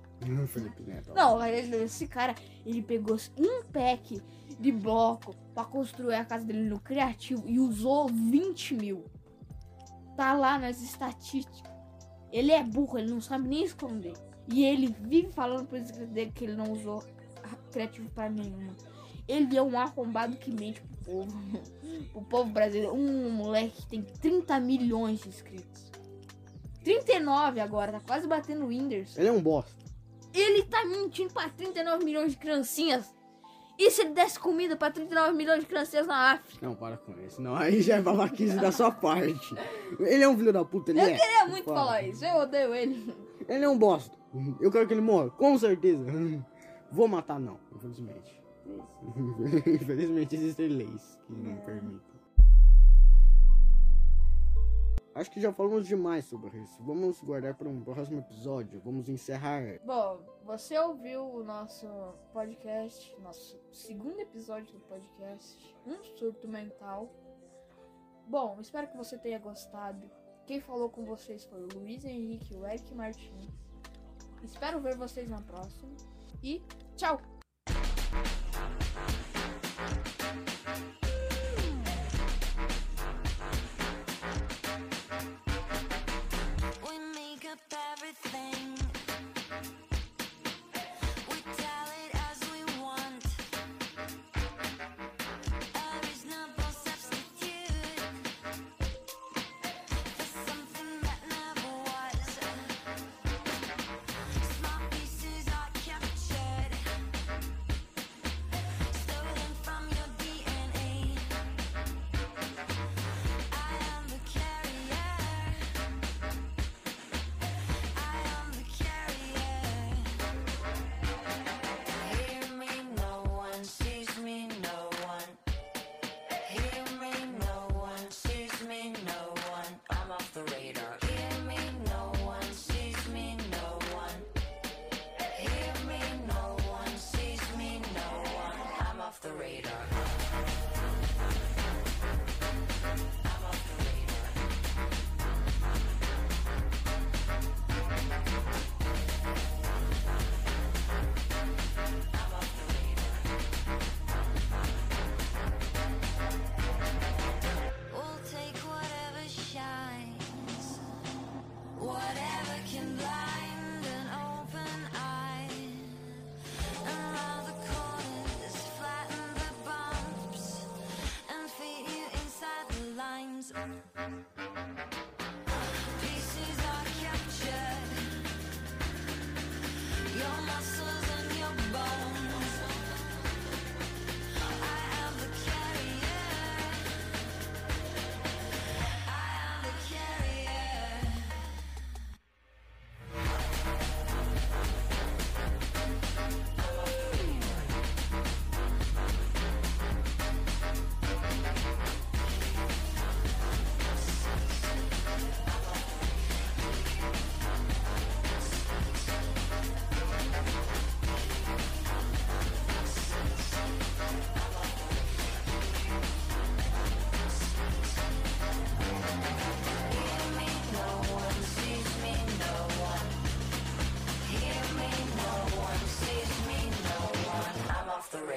[0.48, 1.12] Felipe Neto.
[1.14, 4.20] Não, esse cara, ele pegou um pack
[4.58, 9.04] de bloco pra construir a casa dele no criativo e usou 20 mil.
[10.16, 11.73] Tá lá nas estatísticas.
[12.34, 14.12] Ele é burro, ele não sabe nem esconder.
[14.48, 17.00] E ele vive falando pro inscrito dele que ele não usou
[17.70, 18.74] criativo pra nenhuma.
[19.28, 21.38] Ele é um arrombado que mente pro povo.
[22.12, 22.92] pro povo brasileiro.
[22.92, 25.92] Um moleque que tem 30 milhões de inscritos.
[26.82, 29.20] 39 agora, tá quase batendo o Whindersson.
[29.20, 29.72] Ele é um bosta.
[30.34, 33.14] Ele tá mentindo pra 39 milhões de criancinhas.
[33.78, 36.64] E se ele desse comida pra 39 milhões de criancinhas na África?
[36.64, 37.40] Não, para com isso.
[37.42, 39.54] Não, aí já é babaquice da sua parte.
[39.98, 41.12] Ele é um filho da puta, ele Eu é.
[41.18, 41.78] queria muito Fala.
[41.80, 43.14] falar isso, eu odeio ele.
[43.48, 44.16] Ele é um bosta.
[44.60, 46.04] Eu quero que ele morra, com certeza.
[46.90, 48.42] Vou matar, não, infelizmente.
[49.66, 52.13] Infelizmente existem leis que não permitem.
[55.14, 56.82] Acho que já falamos demais sobre isso.
[56.82, 58.80] Vamos guardar para um próximo episódio.
[58.84, 59.78] Vamos encerrar.
[59.84, 61.86] Bom, você ouviu o nosso
[62.32, 67.08] podcast, nosso segundo episódio do podcast, Um Surto Mental.
[68.26, 70.10] Bom, espero que você tenha gostado.
[70.46, 73.48] Quem falou com vocês foi o Luiz Henrique e o Eric Martins.
[74.42, 75.94] Espero ver vocês na próxima.
[76.42, 76.60] E
[76.96, 77.33] tchau!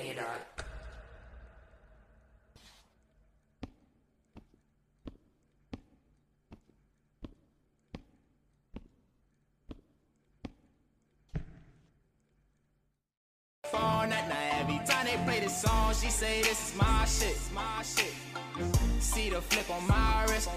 [0.07, 0.39] melhor.
[15.25, 18.13] play song, she say this is my shit, my shit.
[18.99, 20.49] See the flip on my wrist,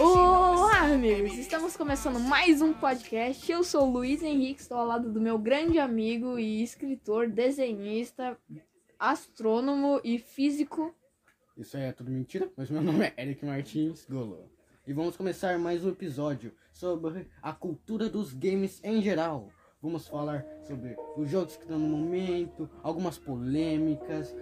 [0.00, 1.38] Olá, amigos!
[1.38, 3.50] Estamos começando mais um podcast.
[3.50, 8.36] Eu sou o Luiz Henrique, estou ao lado do meu grande amigo e escritor, desenhista,
[8.98, 10.94] astrônomo e físico.
[11.56, 14.50] Isso aí é tudo mentira, mas meu nome é Eric Martins Golo.
[14.86, 19.50] E vamos começar mais um episódio sobre a cultura dos games em geral.
[19.80, 24.34] Vamos falar sobre os jogos que estão no momento, algumas polêmicas,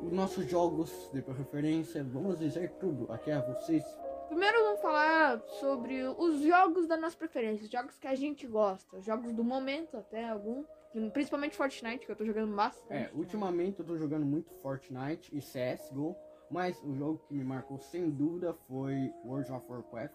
[0.00, 2.04] os nossos jogos de preferência.
[2.04, 3.82] Vamos dizer tudo aqui a vocês.
[4.28, 8.96] Primeiro vamos falar sobre os jogos da nossa preferência, os jogos que a gente gosta,
[8.96, 10.64] os jogos do momento até algum,
[11.12, 12.92] principalmente Fortnite, que eu tô jogando bastante.
[12.92, 16.14] É, ultimamente eu tô jogando muito Fortnite e CSGO,
[16.50, 20.14] mas o jogo que me marcou sem dúvida foi World of Warcraft,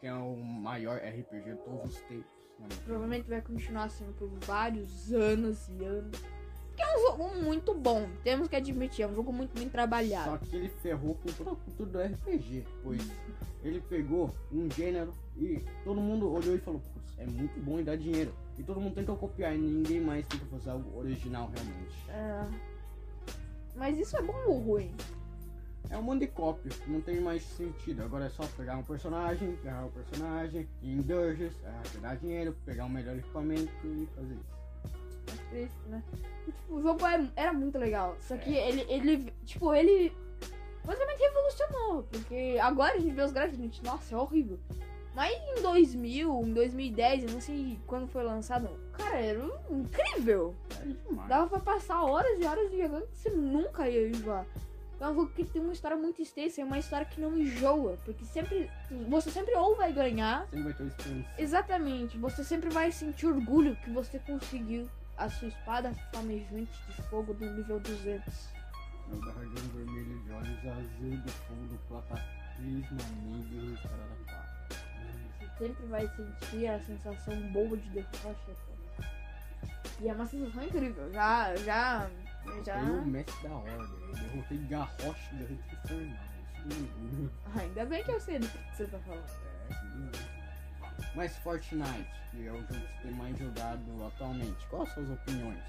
[0.00, 2.30] que é o maior RPG de todos os tempos.
[2.58, 2.68] né?
[2.84, 6.22] Provavelmente vai continuar sendo por vários anos e anos.
[6.76, 10.30] Que é um jogo muito bom, temos que admitir, é um jogo muito bem trabalhado.
[10.30, 13.00] Só que ele ferrou com toda a cultura do RPG, pois
[13.62, 17.84] ele pegou um gênero e todo mundo olhou e falou, putz, é muito bom e
[17.84, 18.34] dá dinheiro.
[18.58, 22.10] E todo mundo tentou copiar e ninguém mais tenta fazer algo original realmente.
[22.10, 22.74] É.
[23.76, 24.94] Mas isso é bom ou ruim?
[25.90, 28.02] É um monte de cópia, não tem mais sentido.
[28.02, 32.56] Agora é só pegar um personagem, pegar o personagem, ir em dungeons, ah, pegar dinheiro,
[32.64, 34.54] pegar um melhor equipamento e fazer isso.
[35.28, 36.02] É triste, né?
[36.44, 37.00] Tipo, o jogo
[37.36, 38.16] era, muito legal.
[38.20, 40.12] Só que ele, ele, tipo, ele
[40.84, 42.02] basicamente revolucionou.
[42.04, 44.58] Porque agora a gente vê os gráficos gente, nossa, é horrível.
[45.14, 50.54] Mas em 2000, em 2010, eu não sei quando foi lançado, cara, era incrível.
[50.80, 51.28] É.
[51.28, 54.44] Dava pra passar horas e horas jogando que você nunca ia enjoar.
[54.96, 57.36] Então é um jogo que tem uma história muito extensa, é uma história que não
[57.36, 58.70] enjoa, porque sempre
[59.08, 63.90] você sempre ou vai ganhar, Sempre vai ter exatamente, você sempre vai sentir orgulho que
[63.90, 68.54] você conseguiu a sua espada flamejante de fogo do nível 200.
[69.08, 74.54] Meu guardião vermelho de olhos azul do fogo do platatismo, amigo e cara da paz.
[75.38, 78.34] Você sempre vai sentir a sensação boa de derrotar.
[80.00, 81.12] E é uma sensação incrível.
[81.12, 82.10] Já, já,
[82.64, 82.80] já.
[82.80, 83.74] Foi o mestre da ordem.
[83.74, 86.18] Eu derrotei Garrosh e Infernal.
[86.54, 87.32] Isso me orgulho.
[87.56, 89.24] Ainda bem que eu sei do que você tá falando.
[89.70, 90.43] É, lindo.
[91.14, 95.62] Mas Fortnite, que é o jogo que tem mais jogado atualmente, quais as suas opiniões?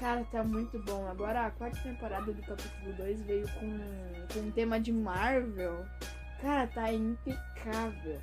[0.00, 1.06] Cara, tá muito bom.
[1.06, 3.78] Agora a quarta temporada do capítulo 2 veio com,
[4.32, 5.84] com um tema de Marvel.
[6.40, 8.20] Cara, tá impecável.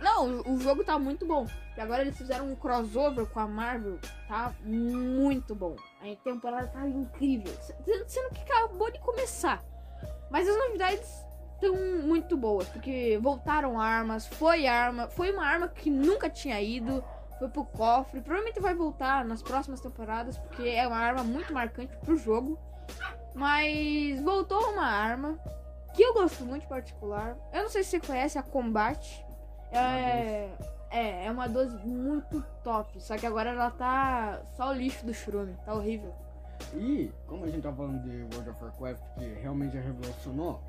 [0.00, 1.46] Não, o, jogo tá muito bom.
[1.76, 3.98] E agora eles fizeram um crossover com a Marvel.
[4.28, 5.74] Tá muito bom.
[6.00, 7.52] A temporada tá incrível.
[8.06, 9.62] Sendo que acabou de começar.
[10.30, 11.27] Mas as novidades
[11.60, 12.68] estão muito boas.
[12.68, 15.08] Porque voltaram armas, foi arma.
[15.08, 17.02] Foi uma arma que nunca tinha ido
[17.38, 18.20] foi pro cofre.
[18.20, 22.58] Provavelmente vai voltar nas próximas temporadas, porque é uma arma muito marcante pro jogo.
[23.34, 25.38] Mas voltou uma arma
[25.94, 27.36] que eu gosto muito particular.
[27.52, 29.24] Eu não sei se você conhece a Combat.
[29.70, 30.48] É,
[30.90, 33.00] é, é uma 12 muito top.
[33.00, 35.56] Só que agora ela tá só o lixo do churume.
[35.64, 36.14] Tá horrível.
[36.74, 40.60] E, como a gente tá falando de World of Warcraft, que realmente já revolucionou,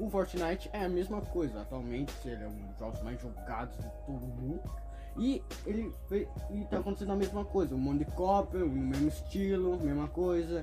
[0.00, 1.60] o Fortnite é a mesma coisa.
[1.60, 4.62] Atualmente, ele é um dos jogos mais jogados de todo mundo.
[5.18, 9.08] E ele fez, e tá acontecendo a mesma coisa, um monte de cópia, o mesmo
[9.08, 10.62] estilo, mesma coisa.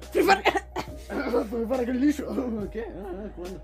[1.67, 2.25] Para aquele lixo!
[2.27, 2.85] O quê?
[2.87, 3.61] Ah, quando?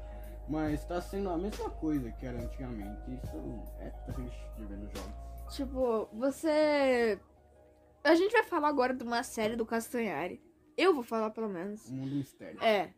[0.48, 3.02] Mas tá sendo a mesma coisa que era antigamente.
[3.12, 5.56] Isso é triste de ver nos jogos.
[5.56, 7.18] Tipo, você.
[8.04, 10.44] A gente vai falar agora de uma série do Castanhari.
[10.76, 11.88] Eu vou falar pelo menos.
[11.90, 12.62] O mundo mistério.
[12.62, 12.94] É.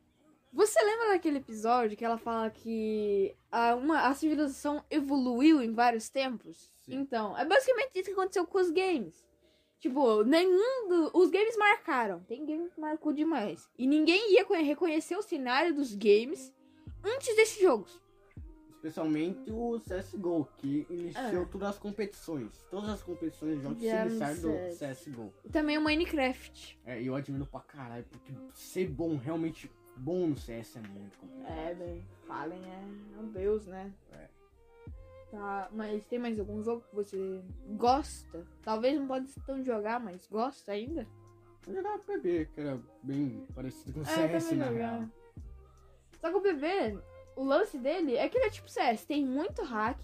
[0.56, 6.08] Você lembra daquele episódio que ela fala que a, uma, a civilização evoluiu em vários
[6.08, 6.72] tempos?
[6.86, 6.96] Sim.
[6.96, 9.26] Então, é basicamente isso que aconteceu com os games.
[9.80, 12.22] Tipo, nenhum do, Os games marcaram.
[12.22, 13.70] Tem game que marcou demais.
[13.78, 16.54] E ninguém ia conhe- reconhecer o cenário dos games
[17.04, 18.02] antes desses jogos.
[18.76, 21.46] Especialmente o CSGO, que iniciou É.
[21.46, 22.66] todas as competições.
[22.72, 24.80] Todas as competições de jogos se iniciaram do CS.
[25.04, 25.34] CSGO.
[25.44, 26.80] E também o Minecraft.
[26.86, 31.18] É, e eu admiro pra caralho, porque ser bom, realmente bom no CS é muito
[31.18, 31.52] complicado.
[31.58, 33.92] É, bem, Fallen é um deus, né?
[34.14, 34.28] É.
[35.32, 37.42] Tá, mas tem mais algum jogo que você
[37.78, 38.46] gosta?
[38.62, 41.06] Talvez não pode tão jogar, mas gosta ainda?
[41.68, 44.06] Eu jogava PB, que era bem parecido com o É,
[44.40, 44.74] CS na jogava.
[44.78, 45.10] real.
[46.22, 46.98] Só que o bebê,
[47.36, 50.00] o lance dele é que ele é tipo CS, tem muito hack.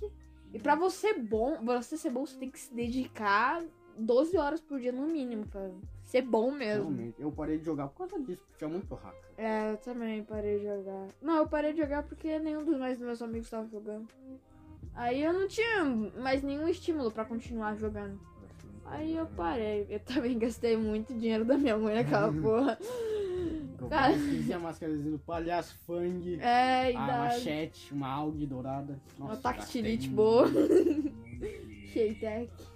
[0.53, 3.63] E pra você bom, você ser bom, você tem que se dedicar
[3.97, 5.69] 12 horas por dia no mínimo pra
[6.03, 6.83] ser bom mesmo.
[6.89, 9.19] Realmente, eu parei de jogar por causa disso, porque tinha muito hacker.
[9.37, 11.07] É, eu também parei de jogar.
[11.21, 14.07] Não, eu parei de jogar porque nenhum dos mais meus amigos estavam jogando.
[14.93, 15.85] Aí eu não tinha
[16.19, 18.19] mais nenhum estímulo pra continuar jogando.
[18.85, 19.87] Aí eu parei.
[19.89, 22.77] Eu também gastei muito dinheiro da minha mãe naquela porra.
[23.89, 24.13] Cara.
[24.13, 28.99] é a máscarazinha do palhaço, Fang, É, a da machete, uma algue dourada.
[29.17, 30.47] uma Nossa, tactilite gastei boa.
[30.47, 31.11] muito.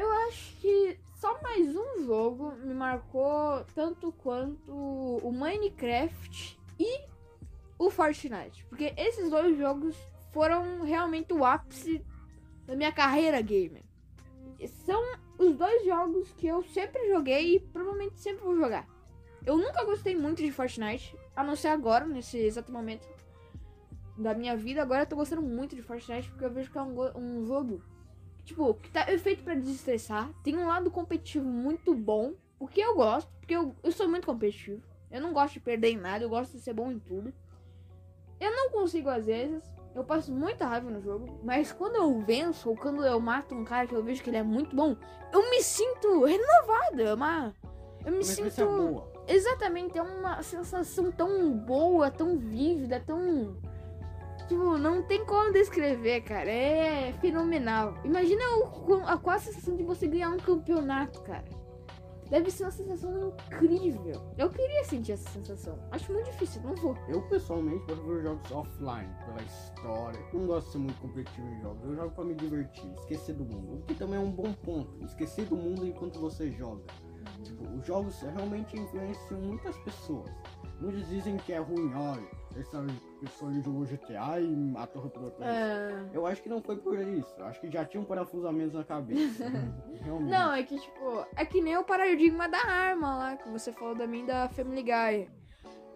[0.00, 7.04] Eu acho que só mais um jogo me marcou tanto quanto o Minecraft e
[7.78, 8.64] o Fortnite.
[8.64, 9.94] Porque esses dois jogos
[10.32, 12.02] foram realmente o ápice
[12.66, 13.82] da minha carreira gamer.
[14.86, 15.02] São
[15.36, 18.88] os dois jogos que eu sempre joguei e provavelmente sempre vou jogar.
[19.44, 23.06] Eu nunca gostei muito de Fortnite, a não ser agora, nesse exato momento
[24.16, 24.80] da minha vida.
[24.80, 27.82] Agora eu tô gostando muito de Fortnite porque eu vejo que é um, um jogo
[28.50, 30.30] tipo, que tá feito pra desestressar.
[30.42, 34.26] Tem um lado competitivo muito bom, o que eu gosto, porque eu, eu sou muito
[34.26, 34.82] competitivo.
[35.10, 37.32] Eu não gosto de perder em nada, eu gosto de ser bom em tudo.
[38.38, 39.62] Eu não consigo às vezes,
[39.94, 43.64] eu passo muita raiva no jogo, mas quando eu venço ou quando eu mato um
[43.64, 44.96] cara que eu vejo que ele é muito bom,
[45.32, 47.54] eu me sinto renovada, é uma
[48.04, 49.04] eu me sinto.
[49.28, 53.56] Exatamente, é uma sensação tão boa, tão vívida, tão.
[54.50, 56.50] Tipo, não tem como descrever, cara.
[56.50, 57.94] É fenomenal.
[58.02, 61.44] Imagina o, a, qual a sensação de você ganhar um campeonato, cara.
[62.28, 64.20] Deve ser uma sensação incrível.
[64.36, 65.78] Eu queria sentir essa sensação.
[65.92, 66.96] Acho muito difícil, não vou.
[67.08, 70.20] Eu pessoalmente prefiro jogos offline, pela história.
[70.32, 71.84] Não gosto de ser muito competitivo em jogos.
[71.84, 73.76] Eu jogo pra me divertir, esquecer do mundo.
[73.76, 75.04] O que também é um bom ponto.
[75.04, 76.82] Esquecer do mundo enquanto você joga.
[77.44, 80.28] Tipo, os jogos realmente influenciam muitas pessoas.
[80.80, 82.84] Muitos dizem que é ruim, olha, essa
[83.20, 85.44] pessoa ali jogou GTA e matou o protagonista.
[85.46, 86.10] É...
[86.12, 87.32] Eu acho que não foi por isso.
[87.38, 89.44] Eu acho que já tinha um parafuso a menos na cabeça.
[90.02, 90.30] Realmente.
[90.30, 93.94] Não, é que, tipo, é que nem o paradigma da arma lá, que você falou
[93.94, 95.30] da mim da Family Guy.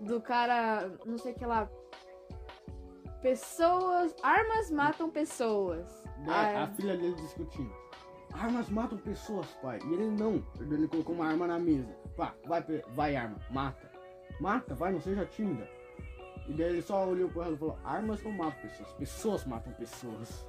[0.00, 1.68] Do cara, não sei o que lá.
[3.22, 4.14] Pessoas.
[4.22, 6.04] Armas matam pessoas.
[6.26, 7.72] É, Ah, a filha dele discutindo.
[8.34, 9.78] Armas matam pessoas, pai.
[9.86, 10.44] E ele não.
[10.60, 11.94] Ele colocou uma arma na mesa.
[12.16, 12.62] Pá, vai,
[12.94, 13.90] vai arma, mata.
[14.40, 15.68] Mata, vai, não seja tímida.
[16.48, 19.72] E daí ele só olhou pro ela e falou: Armas não matam pessoas, pessoas matam
[19.74, 20.46] pessoas.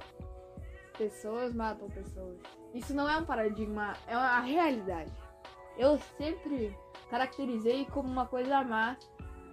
[0.98, 2.38] Pessoas matam pessoas.
[2.74, 5.12] Isso não é um paradigma, é uma realidade.
[5.76, 6.76] Eu sempre
[7.10, 8.96] caracterizei como uma coisa má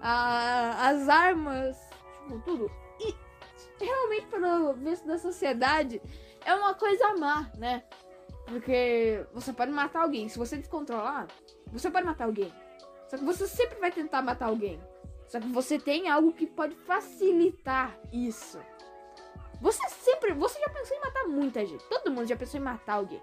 [0.01, 1.77] a- as armas,
[2.23, 2.71] tipo, tudo.
[2.99, 6.01] E realmente, pelo visto da sociedade,
[6.45, 7.83] é uma coisa má, né?
[8.45, 10.29] Porque você pode matar alguém.
[10.29, 11.27] Se você descontrolar,
[11.67, 12.51] você pode matar alguém.
[13.09, 14.79] Só que você sempre vai tentar matar alguém.
[15.33, 18.59] Só que você tem algo que pode facilitar isso.
[19.59, 20.31] Você sempre.
[20.31, 21.83] Você já pensou em matar muita gente.
[21.85, 23.19] Todo mundo já pensou em matar alguém.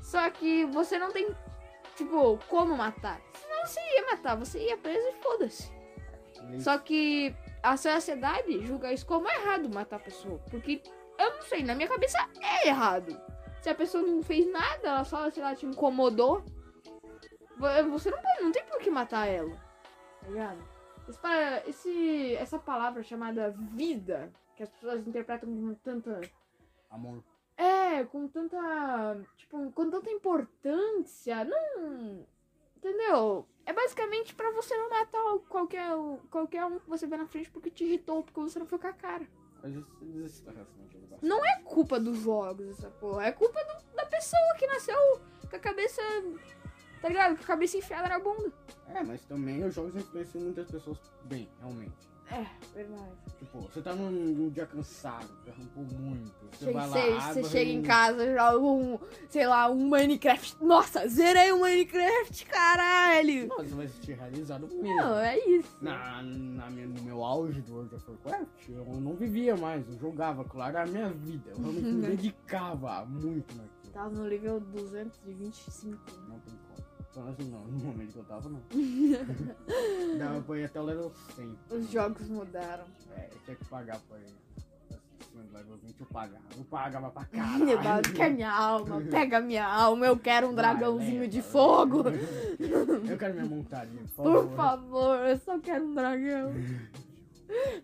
[0.00, 1.34] Só que você não tem,
[1.96, 3.20] tipo, como matar.
[3.34, 5.72] Senão você ia matar, você ia preso e foda-se.
[6.44, 10.38] Ele- Só que a sociedade julga isso como errado matar a pessoa.
[10.48, 10.80] Porque
[11.18, 13.20] eu não sei, na minha cabeça é errado.
[13.60, 16.44] Se a pessoa não fez nada, ela só, sei lá, te incomodou.
[17.56, 19.50] vo- Você não, pode, não tem por que matar ela.
[20.22, 20.75] Tá ligado?
[21.66, 26.20] Esse, essa palavra chamada vida, que as pessoas interpretam com tanta.
[26.90, 27.22] Amor.
[27.56, 28.58] É, com tanta.
[29.36, 31.44] Tipo, com tanta importância.
[31.44, 32.26] Não.
[32.76, 33.46] Entendeu?
[33.64, 35.88] É basicamente pra você não matar qualquer,
[36.30, 38.86] qualquer um que você vê na frente porque te irritou, porque você não foi com
[38.86, 39.26] a cara.
[41.22, 43.24] Não é culpa dos jogos essa porra.
[43.26, 44.96] É culpa do- da pessoa que nasceu
[45.50, 46.00] com a cabeça.
[47.00, 47.36] Tá ligado?
[47.36, 48.52] Com a cabeça enfiada na bunda.
[48.88, 52.08] É, mas também os jogos influenciam muitas pessoas bem, realmente.
[52.28, 53.12] É, verdade.
[53.38, 56.32] Tipo, você tá num, num dia cansado, perrampou muito.
[56.50, 60.56] Você Chega, vai lá, você, chega em casa, joga um, sei lá, um Minecraft.
[60.60, 63.46] Nossa, zerei o Minecraft, caralho!
[63.46, 64.82] Não, você vai se sentir realizado mesmo.
[64.96, 65.76] Não, é isso.
[65.80, 69.96] Na, na minha- no meu auge do World of Warcraft, eu não vivia mais, eu
[69.96, 71.50] jogava, claro, a minha vida.
[71.50, 73.92] Eu realmente me dedicava muito naquilo.
[73.92, 75.96] Tava no nível 225.
[76.28, 76.54] Não tem
[77.24, 78.60] menos não, no momento que eu tava, não.
[80.18, 81.58] Dava pra ir até o level 100.
[81.70, 82.84] Os jogos mudaram.
[83.16, 84.16] É, eu tinha que pagar pra.
[84.18, 86.44] Acima do level 20 eu pagava.
[86.56, 88.12] Eu pagava pra caralho.
[88.14, 92.04] Quer minha alma, pega minha alma, eu quero um dragãozinho de fogo.
[93.08, 94.56] Eu quero minha montadinha, por Por favor.
[94.56, 96.52] favor, eu só quero um dragão.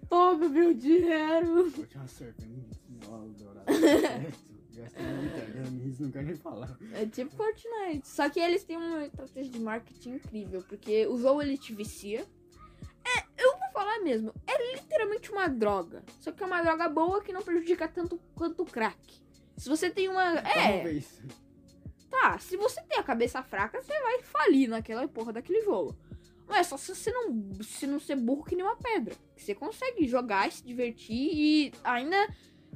[0.08, 1.66] Toma meu dinheiro.
[1.76, 3.66] Eu tinha uma serpente ó, dourada.
[5.86, 6.76] isso não quero nem falar.
[6.92, 8.06] É tipo Fortnite.
[8.08, 12.26] Só que eles têm uma estratégia de marketing incrível, porque o jogo ele te vicia.
[13.04, 16.04] É, eu vou falar mesmo, é literalmente uma droga.
[16.20, 19.22] Só que é uma droga boa que não prejudica tanto quanto o crack.
[19.56, 20.38] Se você tem uma.
[20.38, 21.22] É, Talvez.
[22.10, 22.38] tá.
[22.38, 25.96] Se você tem a cabeça fraca, você vai falir naquela porra daquele jogo.
[26.48, 29.14] Mas só se você não, se não ser burro que nem uma pedra.
[29.34, 32.16] Que você consegue jogar e se divertir e ainda,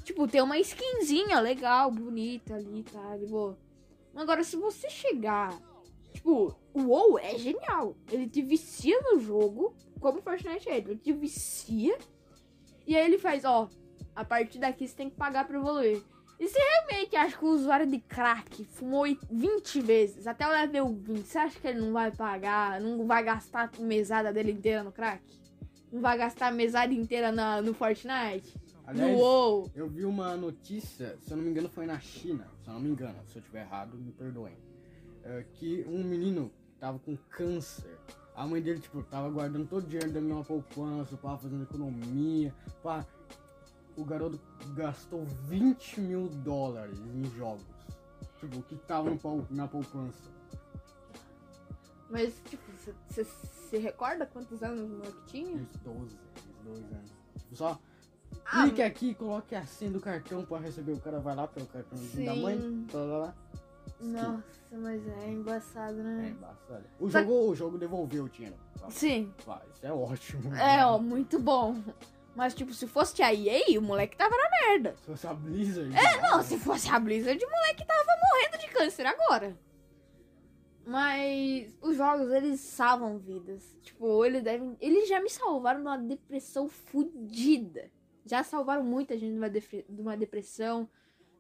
[0.07, 3.17] tipo, ter uma skinzinha legal, bonita ali, tá?
[3.17, 3.59] De boa.
[4.15, 5.53] Agora, se você chegar,
[6.13, 7.97] tipo, o WoW é genial.
[8.11, 10.79] Ele te vicia no jogo, como o Fortnite é.
[10.79, 11.99] Ele te vicia.
[12.87, 13.69] E aí ele faz, ó,
[14.15, 16.01] a partir daqui você tem que pagar pra evoluir.
[16.39, 20.95] E você realmente acha que o usuário de crack fumou 20 vezes, até o level
[20.95, 24.85] 20, você acha que ele não vai pagar, não vai gastar a mesada dele inteira
[24.85, 25.23] no crack?
[25.91, 28.55] Não vai gastar a mesada inteira na, no Fortnite?
[28.87, 29.69] Aliás, WoW?
[29.75, 32.81] eu vi uma notícia, se eu não me engano foi na China, se eu não
[32.81, 34.57] me engano, se eu estiver errado, me perdoem.
[35.25, 37.99] É, que um menino tava com câncer.
[38.35, 42.55] A mãe dele, tipo, tava guardando todo o dinheiro dele numa poupança, pá, fazendo economia,
[42.83, 43.05] pá.
[43.97, 44.39] O garoto
[44.77, 47.65] gastou 20 mil dólares em jogos.
[48.39, 50.31] Tipo, que tava no na poupança.
[52.09, 52.63] Mas, tipo,
[53.09, 55.57] você se recorda quantos anos o moleque tinha?
[55.57, 57.15] Uns 12, uns 12 anos.
[57.53, 57.81] Só
[58.49, 60.93] Ah, clique aqui e coloque a senha do cartão pra receber.
[60.93, 62.43] O cara vai lá pelo cartãozinho da Sim.
[62.43, 63.35] mãe, tá lá, lá.
[64.01, 64.43] Nossa,
[64.73, 66.29] mas é embaçado, É né?
[66.37, 66.85] embaçado.
[67.01, 68.57] O Só- jogo, o jogo devolveu o dinheiro.
[68.91, 69.33] Sim.
[69.47, 70.55] vai, isso é ótimo.
[70.55, 71.77] É, ó, muito bom.
[72.35, 74.95] Mas, tipo, se fosse a EA, o moleque tava na merda.
[74.99, 75.97] Se fosse a Blizzard.
[75.97, 79.57] É, não, se fosse a Blizzard, o moleque tava morrendo de câncer agora.
[80.85, 83.77] Mas os jogos, eles salvam vidas.
[83.83, 84.77] Tipo, eles devem.
[84.81, 87.91] Eles já me salvaram de uma depressão fodida.
[88.27, 89.39] Já salvaram muita gente de
[90.03, 90.89] uma, depressão,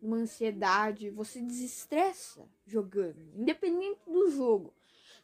[0.00, 1.10] de uma ansiedade.
[1.10, 4.72] Você desestressa jogando, independente do jogo.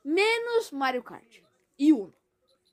[0.05, 1.41] Menos Mario Kart
[1.79, 2.13] e Uno.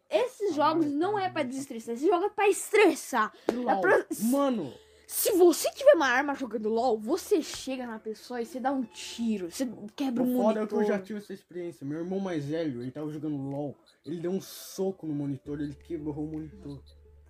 [0.10, 3.32] Esses Ah, jogos não é pra é muito- desestressar, esse jogo é pra estressar.
[3.54, 3.80] LOL.
[3.82, 4.74] pra- Mano,
[5.12, 8.84] Se você tiver uma arma jogando LOL, você chega na pessoa e você dá um
[8.84, 10.98] tiro, você quebra o um foda é que eu monitor.
[10.98, 11.84] já tive essa experiência.
[11.86, 13.76] Meu irmão mais velho, ele tava jogando LOL.
[14.06, 16.80] Ele deu um soco no monitor, ele quebrou o monitor.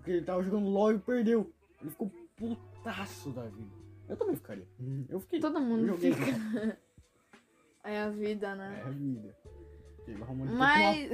[0.09, 1.53] Porque ele tava jogando LOL e perdeu.
[1.79, 3.69] Ele ficou putaço da vida.
[4.07, 4.67] Eu também ficaria.
[5.07, 5.39] Eu fiquei.
[5.39, 6.13] Todo mundo joguei.
[6.13, 6.77] fica.
[7.81, 8.81] É a vida, né?
[8.83, 9.35] É a vida.
[10.51, 11.09] Mas-.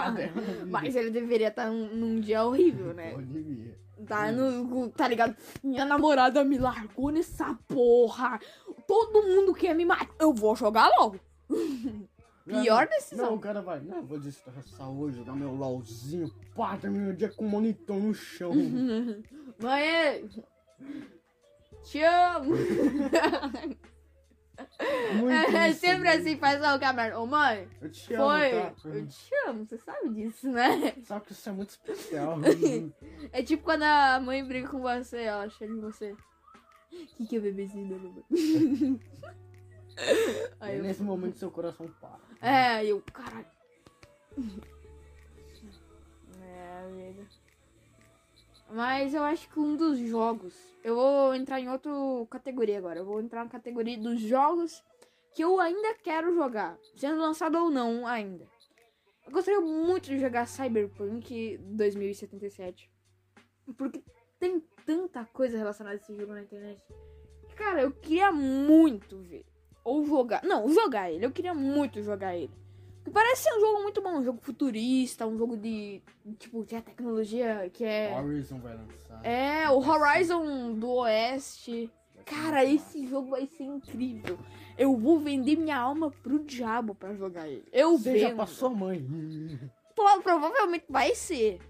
[0.70, 3.14] Mas ele deveria estar num, num dia horrível, né?
[3.16, 3.76] Devia.
[4.06, 5.34] Tá, no, tá ligado?
[5.64, 8.38] Minha namorada me largou nessa porra.
[8.86, 10.14] Todo mundo quer me matar.
[10.20, 11.16] Eu vou jogar LOL.
[12.46, 13.34] Pior Não, decisão.
[13.34, 17.44] o cara vai, não, vou destressar hoje, jogar meu LOLzinho, pá, termina o dia com
[17.44, 18.52] o monitor no chão.
[19.58, 20.28] Mãe,
[21.82, 22.54] te amo.
[25.54, 27.18] É sempre assim, faz o câmera.
[27.18, 28.50] Ô mãe, Eu te amo, foi.
[28.50, 28.74] tá?
[28.84, 30.94] Eu te amo, você sabe disso, né?
[31.04, 32.36] Sabe que isso é muito especial.
[33.32, 36.12] É tipo quando a mãe briga com você, ela chega em você.
[36.12, 36.16] O
[37.16, 39.00] que, que é bebezinho da mamãe?
[40.60, 42.25] Aí é eu, nesse momento seu coração para.
[42.40, 43.46] É, eu, caralho.
[46.42, 47.26] É, vida.
[48.70, 50.54] Mas eu acho que um dos jogos.
[50.82, 51.90] Eu vou entrar em outra
[52.30, 53.00] categoria agora.
[53.00, 54.82] Eu vou entrar na categoria dos jogos
[55.32, 56.78] que eu ainda quero jogar.
[56.96, 58.46] Sendo lançado ou não ainda.
[59.24, 62.90] Eu gostaria muito de jogar Cyberpunk 2077.
[63.76, 64.02] Porque
[64.38, 66.80] tem tanta coisa relacionada a esse jogo na internet.
[67.56, 69.44] Cara, eu queria muito ver.
[69.86, 70.42] Ou jogar.
[70.42, 71.24] Não, jogar ele.
[71.24, 72.50] Eu queria muito jogar ele.
[72.98, 74.18] Porque parece ser um jogo muito bom.
[74.18, 75.24] Um jogo futurista.
[75.26, 76.02] Um jogo de.
[76.40, 77.70] Tipo, que é tecnologia.
[77.72, 78.18] Que é.
[78.20, 79.24] Horizon vai lançar.
[79.24, 81.88] É, o Horizon do Oeste.
[82.24, 84.36] Cara, esse jogo vai ser incrível.
[84.76, 87.64] Eu vou vender minha alma pro diabo pra jogar ele.
[87.72, 88.36] Eu Seja vendo.
[88.36, 89.00] pra sua mãe.
[89.94, 91.60] Pro- provavelmente vai ser.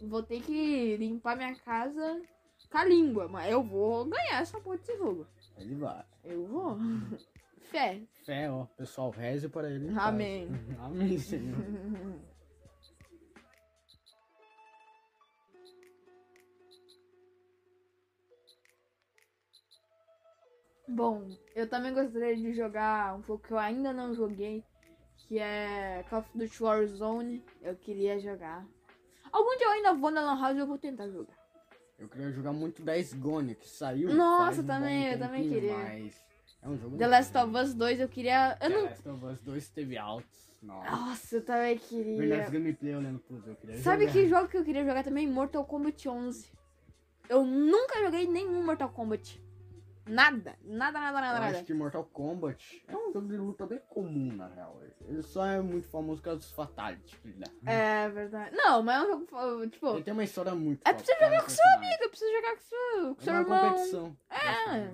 [0.00, 2.22] Vou ter que limpar minha casa
[2.70, 5.26] com a língua, mas eu vou ganhar essa porra desse jogo.
[5.58, 6.02] Ele vai.
[6.24, 6.78] Eu vou.
[7.70, 8.02] Fé.
[8.24, 8.64] Fé, ó.
[8.76, 9.92] Pessoal, reze para ele.
[9.96, 10.48] Amém.
[10.80, 11.56] Amém, Senhor.
[20.88, 24.64] Bom, eu também gostaria de jogar um jogo que eu ainda não joguei,
[25.28, 27.44] que é Call of Duty Warzone.
[27.62, 28.66] Eu queria jogar.
[29.30, 31.38] Algum dia eu ainda vou na Lan House e eu vou tentar jogar.
[31.96, 34.12] Eu queria jogar muito 10 Gone, que saiu.
[34.12, 35.76] Nossa, um também, bom eu também queria.
[35.76, 36.29] Mas
[36.62, 38.52] é um jogo The Last of Us 2 eu queria.
[38.60, 38.84] Eu The não.
[38.84, 40.50] Last of Us 2 teve altos.
[40.62, 40.90] Nossa.
[40.90, 42.50] Nossa, eu também Verdade, queria.
[42.50, 44.12] gameplay olhando pros eu queria Sabe jogar.
[44.12, 45.26] que jogo que eu queria jogar também?
[45.26, 46.52] Mortal Kombat 11.
[47.30, 49.40] Eu nunca joguei nenhum Mortal Kombat.
[50.06, 51.56] Nada, nada, nada, Eu nada, nada.
[51.56, 54.80] acho que Mortal Kombat é um jogo de luta bem comum, na real.
[55.08, 57.72] Ele só é muito famoso por causa dos Fatalities que ele dá.
[57.72, 58.54] É verdade.
[58.54, 59.66] Não, mas é um jogo.
[59.68, 62.08] Tipo, Ele tem uma história muito É pra você jogar cada com seu amigo, eu
[62.10, 63.70] preciso jogar com seu, com seu É uma irmão.
[63.70, 64.16] competição.
[64.30, 64.90] É.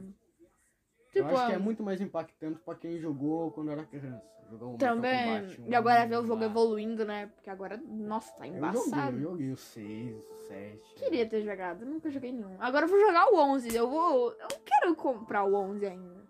[1.16, 4.22] Tipo, eu acho que é muito mais impactante pra quem jogou quando era criança.
[4.48, 5.40] O Mortal também.
[5.40, 6.46] Kombat E agora ver o um jogo lá.
[6.46, 7.26] evoluindo, né?
[7.34, 9.16] Porque agora, nossa, tá Eu joguei, embaçado.
[9.16, 10.94] eu joguei o 6, o 7.
[10.96, 12.54] Queria ter jogado, nunca joguei nenhum.
[12.60, 13.74] Agora eu vou jogar o 11.
[13.74, 14.30] Eu vou.
[14.32, 16.26] Eu quero comprar o 11 ainda.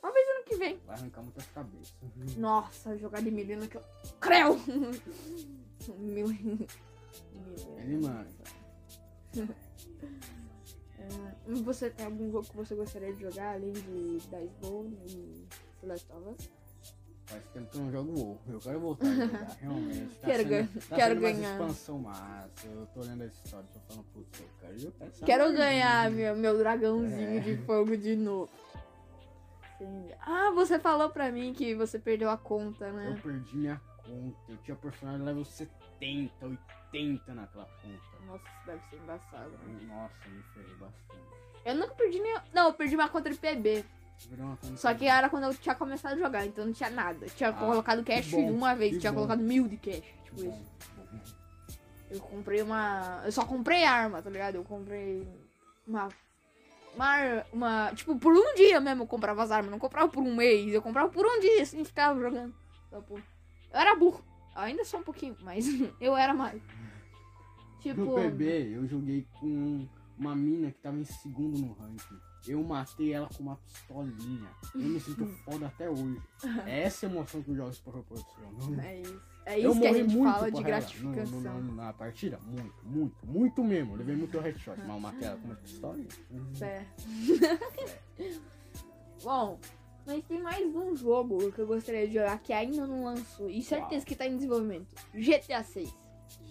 [0.00, 0.80] Talvez ano que vem.
[0.84, 1.94] Vai arrancar muitas cabeças.
[2.36, 3.82] Nossa, jogar de Milena que eu.
[4.20, 4.56] Creu!
[5.98, 6.26] Mil...
[7.76, 8.26] Ele manda.
[11.46, 15.46] Você tem algum jogo que você gostaria de jogar além de Dice Bone e
[15.80, 16.50] The Last of Us?
[17.26, 18.38] Faz tempo que eu não jogo WoW.
[18.48, 20.14] Eu quero voltar a jogar, realmente.
[20.16, 21.52] Tá Quero sendo, ganhar- tá quero ganhar.
[21.52, 22.66] expansão massa.
[22.66, 25.58] Eu tô olhando essa história, tô falando, putz, eu quero jogar essa Quero merda.
[25.58, 27.40] ganhar meu, meu dragãozinho É.
[27.40, 28.50] de fogo de novo.
[29.78, 30.08] Sim.
[30.20, 33.20] Ah, você falou pra mim que você perdeu a conta, Eu né?
[33.22, 33.80] perdi minha
[34.12, 34.52] conta.
[34.52, 36.46] Eu tinha personagem level 70,
[36.92, 38.26] 80 naquela conta.
[38.26, 39.50] Nossa, isso deve ser embaçado.
[39.50, 39.80] né?
[39.88, 41.22] Nossa, me ferrei bastante.
[41.64, 42.40] Eu nunca perdi nenhum.
[42.52, 43.84] Não, eu perdi uma conta de PB.
[44.36, 47.24] Conta Só que era quando eu tinha começado a jogar, então não tinha nada.
[47.26, 49.16] Eu tinha Ah, colocado cash bom, uma vez, tinha bom.
[49.20, 50.02] colocado mil de cash.
[50.24, 50.72] Tipo Bom, isso.
[52.10, 53.22] Eu comprei uma.
[53.24, 54.56] Eu só comprei arma, tá ligado?
[54.56, 55.26] Eu comprei
[55.86, 56.08] uma.
[56.94, 57.92] Uma, uma.
[57.94, 59.70] Tipo, por um dia mesmo eu comprava as armas.
[59.70, 60.72] Não comprava por um mês.
[60.74, 62.54] Eu comprava por um dia, assim, ficava jogando.
[62.88, 63.18] Então, pô,
[63.72, 64.22] Eu era burro.
[64.54, 65.64] Eu ainda sou um pouquinho, mas
[66.00, 66.62] eu era mais.
[67.80, 68.00] Tipo.
[68.00, 72.18] No PB, eu joguei com uma mina que tava em segundo no ranking.
[72.46, 74.48] Eu matei ela com uma pistolinha.
[74.74, 76.20] Eu me sinto foda até hoje.
[76.66, 78.80] É essa emoção que os jogos proporcionam.
[78.84, 79.20] É isso.
[79.44, 81.40] É Eu isso que a gente muito fala de gratificação.
[81.40, 82.38] no- no- no- na partida.
[82.44, 83.92] Muito, muito, muito mesmo.
[83.94, 86.08] Eu levei muito headshot, mas eu matei ela com uma pistolinha.
[86.62, 86.84] É.
[89.22, 89.58] Bom,
[90.06, 93.48] mas tem mais um jogo que eu gostaria de jogar que ainda não lançou.
[93.48, 94.94] E certeza que tá em desenvolvimento.
[95.14, 95.94] GTA 6.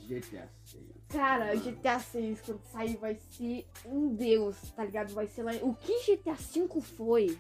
[0.08, 0.84] GTA 6.
[1.10, 5.14] Cara, GTA 6 quando sair vai ser um deus, tá ligado?
[5.14, 5.52] Vai ser lá.
[5.62, 7.38] O que GTA 5 foi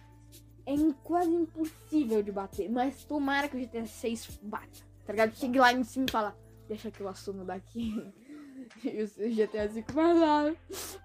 [0.66, 2.70] é quase impossível de bater.
[2.70, 4.68] Mas tomara que o GTA 6 bata.
[5.05, 5.36] Tá ligado?
[5.36, 6.38] Chegue lá em cima e fala,
[6.68, 7.93] deixa que eu assumo daqui.
[8.86, 10.55] E o GTA 5 vai lá.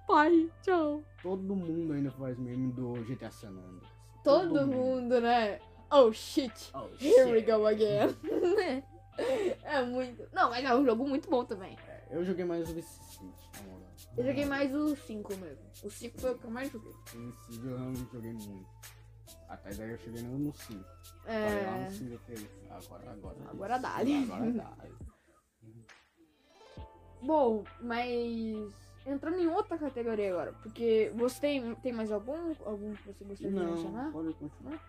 [0.06, 1.02] Pai, tchau.
[1.20, 3.95] Todo mundo ainda faz meme do GTA San Andreas.
[4.26, 5.60] Todo mundo, né?
[5.90, 6.52] Oh shit.
[6.74, 7.46] Oh, Here we shit.
[7.50, 8.14] go again.
[9.62, 10.28] é muito.
[10.32, 11.76] Não, mas é um jogo muito bom também.
[12.10, 13.24] Eu joguei mais o Vice City,
[13.56, 13.86] na moral.
[14.16, 15.64] Eu joguei mais o 5 mesmo.
[15.84, 16.92] O 5 foi o que eu mais joguei.
[16.92, 18.66] City eu realmente joguei muito.
[19.48, 20.84] Até daí eu cheguei no 5.
[21.24, 21.84] Falei lá É.
[21.84, 23.36] no 5 eu falei, agora, agora.
[23.48, 24.24] Agora dá-lhe.
[24.24, 24.76] Agora dá.
[27.22, 28.85] Bom, mas.
[29.06, 30.52] Entrando em outra categoria agora.
[30.62, 32.54] Porque você tem, tem mais algum?
[32.64, 34.04] Algum que você gostaria de mencionar?
[34.06, 34.80] Não, pode continuar.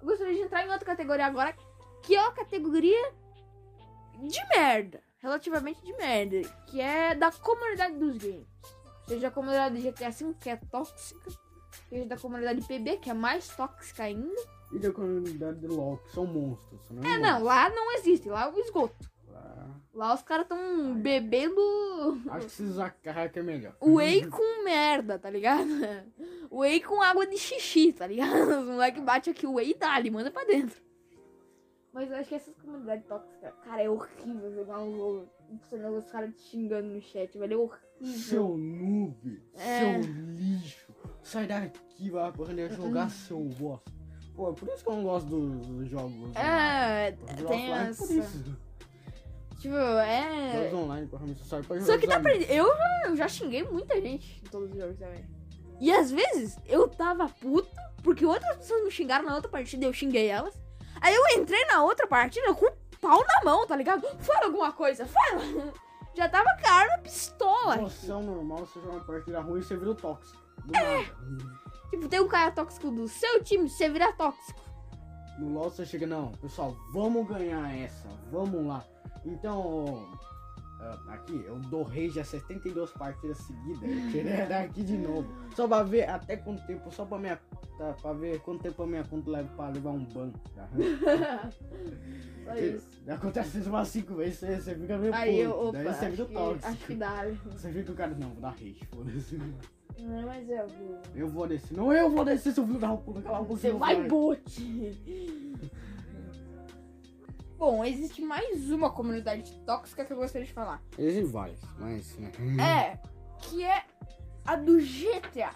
[0.00, 1.56] Eu gostaria de entrar em outra categoria agora,
[2.02, 3.12] que é uma categoria
[4.20, 5.00] de merda.
[5.18, 6.42] Relativamente de merda.
[6.66, 8.46] Que é da comunidade dos games.
[9.06, 11.30] Seja a comunidade de GTA V, que é tóxica.
[11.88, 14.42] Seja da comunidade PB, que é mais tóxica ainda.
[14.72, 16.90] E da comunidade de LOL, que são monstros.
[16.90, 18.28] Não É, não, lá não existe.
[18.28, 19.11] Lá é o esgoto.
[19.92, 21.60] Lá- os caras tão bebendo
[22.30, 23.74] Acho que se usar carro é melhor.
[23.82, 25.68] whey com merda, tá ligado?
[26.50, 28.60] Whey com água de xixi, tá ligado?
[28.60, 30.80] Os moleques batem aqui o whey e dá, ele manda pra dentro.
[31.92, 35.28] Mas eu acho que essas comunidades tóxicas, cara, é horrível jogar um jogo.
[35.62, 37.52] Você vê os caras te xingando no chat, velho.
[37.52, 38.18] É horrível.
[38.18, 40.02] Seu noob, É.
[40.02, 40.92] seu lixo.
[41.22, 43.90] Sai daqui, vai aprender a jogar seu bosta.
[44.34, 46.34] Pô, é por isso que eu não gosto dos, dos jogos.
[46.34, 47.46] É, online.
[47.46, 48.56] tem Offline, essa.
[49.62, 50.52] Tipo, é.
[50.70, 52.32] Jogos online, provavelmente só pra Só que tá amigos.
[52.32, 52.50] aprendendo.
[52.52, 55.24] Eu já, eu já xinguei muita gente em todos os jogos também.
[55.80, 57.70] E às vezes eu tava puto
[58.02, 60.60] porque outras pessoas me xingaram na outra partida e eu xinguei elas.
[61.00, 64.02] Aí eu entrei na outra partida com o pau na mão, tá ligado?
[64.18, 65.40] Fala alguma coisa, fala!
[66.14, 67.76] Já tava com a arma pistola.
[67.78, 70.42] Você é o normal, você joga uma partida ruim e você vira o tóxico.
[70.64, 70.96] Do É.
[70.98, 71.62] nada.
[71.90, 74.60] Tipo, tem um cara tóxico do seu time, você vira tóxico.
[75.38, 78.84] No LoL você chega, não, pessoal, vamos ganhar essa, vamos lá.
[79.24, 80.08] Então,
[81.08, 83.80] aqui, eu dou rage a 72 partidas seguidas,
[84.48, 85.28] dar aqui de novo.
[85.54, 87.38] Só pra ver até quanto tempo, só pra, minha,
[87.78, 90.30] tá, pra ver quanto tempo a minha conta leva pra levar um ban.
[90.54, 90.68] Tá?
[92.44, 92.88] Só isso.
[93.06, 96.26] Acontece isso umas 5 vezes, você, você fica meio Aí puto, opa, daí você o
[96.26, 96.68] que, tóxico.
[96.68, 97.24] acho que dá.
[97.52, 99.40] Você fica o cara, não, vou dar rage, foda-se.
[100.00, 100.98] Não, mas eu vou.
[101.14, 103.20] Eu vou descer, não eu vou descer, seu filho da puta.
[103.44, 104.98] Você vai, bote!
[107.62, 110.82] Bom, existe mais uma comunidade tóxica que eu gostaria de falar.
[110.98, 112.18] Existem vários, mas.
[112.18, 112.32] Né?
[112.60, 112.98] É,
[113.38, 113.84] que é
[114.44, 115.54] a do GTA.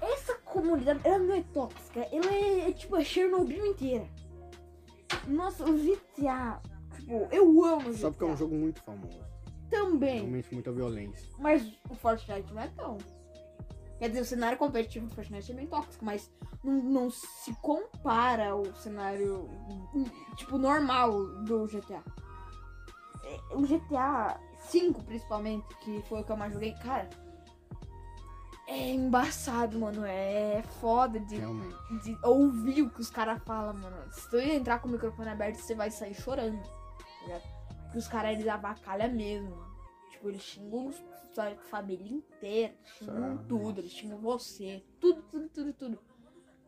[0.00, 4.06] Essa comunidade, ela não é tóxica, ela é, é tipo a Chernobyl inteira.
[5.26, 6.62] Nossa, o GTA,
[6.94, 7.98] tipo, eu amo o GTA.
[7.98, 9.18] Só porque é um jogo muito famoso.
[9.68, 11.28] Também, Realmente muita violência.
[11.40, 12.96] mas o Fortnite não é tão.
[14.04, 16.30] Quer dizer, o cenário competitivo do Fortnite é bem tóxico, mas
[16.62, 19.48] não, não se compara ao cenário,
[20.36, 21.10] tipo, normal
[21.44, 22.02] do GTA.
[23.22, 27.08] É, O GTA 5, principalmente, que foi o que eu mais joguei, cara.
[28.68, 30.04] é embaçado, mano.
[30.04, 31.38] É foda de,
[32.02, 33.96] de ouvir o que os caras falam, mano.
[34.12, 36.60] Se tu entrar com o microfone aberto, você vai sair chorando.
[37.26, 37.40] Tá?
[37.84, 39.56] Porque os caras, eles abacalham mesmo.
[40.10, 41.02] Tipo, eles xingam os-
[41.40, 42.74] a família inteira.
[42.98, 43.80] Xingam tudo.
[43.80, 44.84] Eles xingam você.
[45.00, 45.98] Tudo, tudo, tudo, tudo.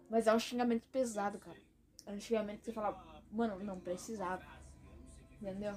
[0.08, 1.58] Mas é um xingamento pesado, cara.
[2.06, 4.44] É um xingamento que você fala, mano, não precisava.
[5.40, 5.74] Entendeu?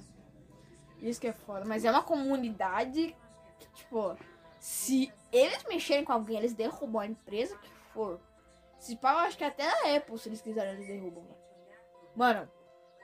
[1.01, 1.65] Isso que é foda.
[1.65, 3.15] Mas é uma comunidade
[3.57, 4.17] que, tipo,
[4.59, 8.19] se eles mexerem com alguém, eles derrubam a empresa que for.
[8.77, 11.25] Se pá, eu acho que até a Apple, se eles quiserem, eles derrubam.
[12.15, 12.49] Mano,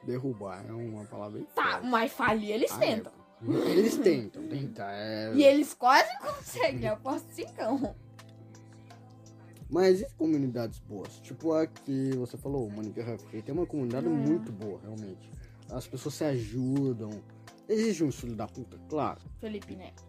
[0.03, 3.11] Derrubar é uma palavra tá, mas falir eles tentam.
[3.11, 3.24] é.
[3.43, 4.91] Eles tentam, tentar.
[4.93, 5.33] É...
[5.33, 7.95] E eles quase conseguem, eu posso cincão.
[9.69, 11.19] Mas e comunidades boas?
[11.19, 13.27] Tipo a que você falou, Minecraft.
[13.33, 14.15] Ele tem uma comunidade Hum.
[14.15, 15.29] muito boa, realmente.
[15.71, 17.09] As pessoas se ajudam.
[17.67, 19.19] Existe um filho da puta, claro.
[19.39, 20.03] Felipe Neto.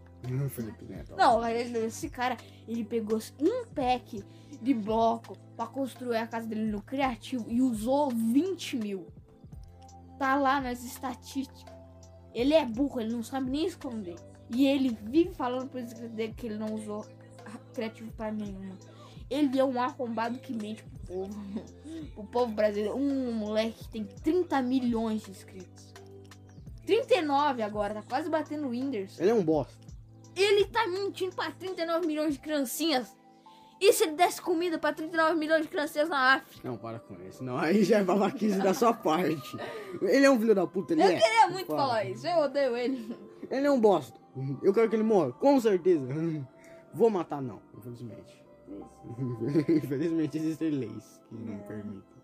[0.51, 1.15] Felipe Neto.
[1.17, 4.23] Não, esse cara, ele pegou um pack
[4.61, 9.07] de bloco pra construir a casa dele no criativo e usou 20 mil.
[10.19, 11.76] Tá lá nas estatísticas.
[12.37, 14.17] Ele é burro, ele não sabe nem esconder.
[14.51, 17.03] E ele vive falando pro inscrito dele que ele não usou
[17.73, 18.77] criativo pra nenhuma.
[19.31, 21.65] Ele é um arrombado que mente pro povo.
[22.15, 22.95] pro povo brasileiro.
[22.95, 25.95] Um moleque que tem 30 milhões de inscritos.
[26.85, 29.23] 39 agora, tá quase batendo o Whindersson.
[29.23, 29.75] Ele é um bosta.
[30.37, 33.17] Ele tá mentindo pra 39 milhões de criancinhas.
[33.81, 36.67] E se ele desse comida pra 39 milhões de criancinhas na África?
[36.67, 37.45] Não, para com isso.
[37.45, 39.57] Não, aí já é babaquice da sua parte.
[40.01, 41.15] Ele é um filho da puta, ele Eu é.
[41.21, 41.81] queria muito Fala.
[41.83, 43.17] falar isso, eu odeio ele.
[43.51, 44.19] Ele é um bosta.
[44.63, 46.07] Eu quero que ele morra, com certeza.
[46.93, 48.45] Vou matar, não, infelizmente.
[49.69, 52.16] Infelizmente existem leis que não permitem.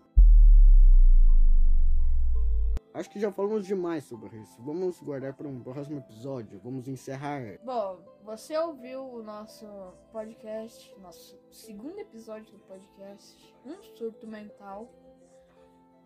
[2.93, 4.61] Acho que já falamos demais sobre isso.
[4.61, 6.59] Vamos guardar para um próximo episódio.
[6.63, 7.41] Vamos encerrar.
[7.63, 9.65] Bom, você ouviu o nosso
[10.11, 14.87] podcast, nosso segundo episódio do podcast, Um Surto Mental.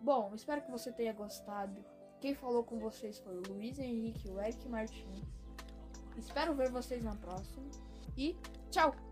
[0.00, 1.84] Bom, espero que você tenha gostado.
[2.20, 5.22] Quem falou com vocês foi o Luiz Henrique, o Eric Martins.
[6.16, 7.68] Espero ver vocês na próxima.
[8.16, 8.36] E
[8.70, 9.07] tchau!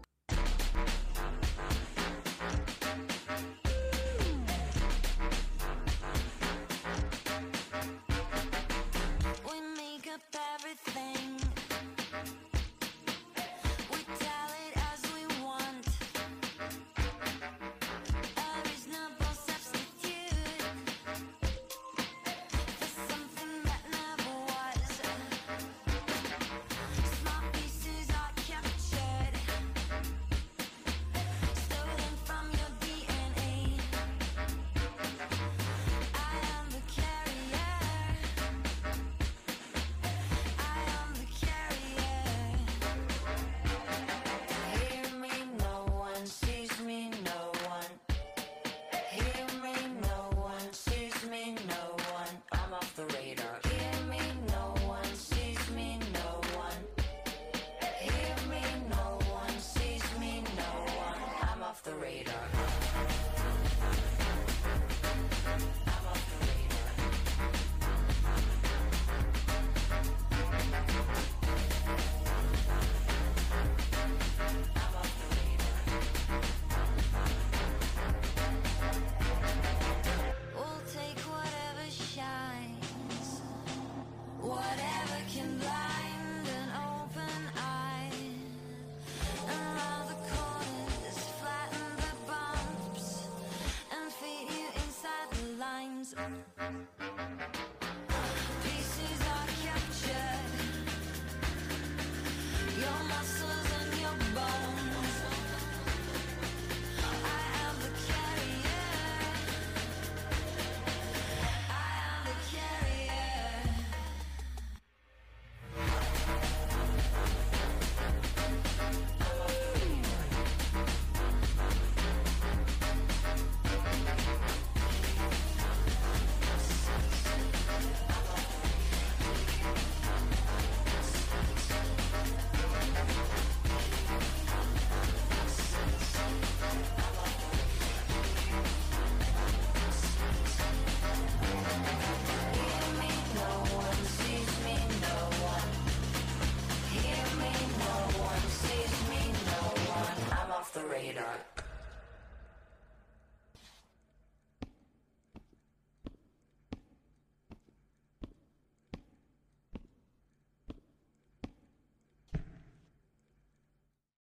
[151.13, 151.46] radar.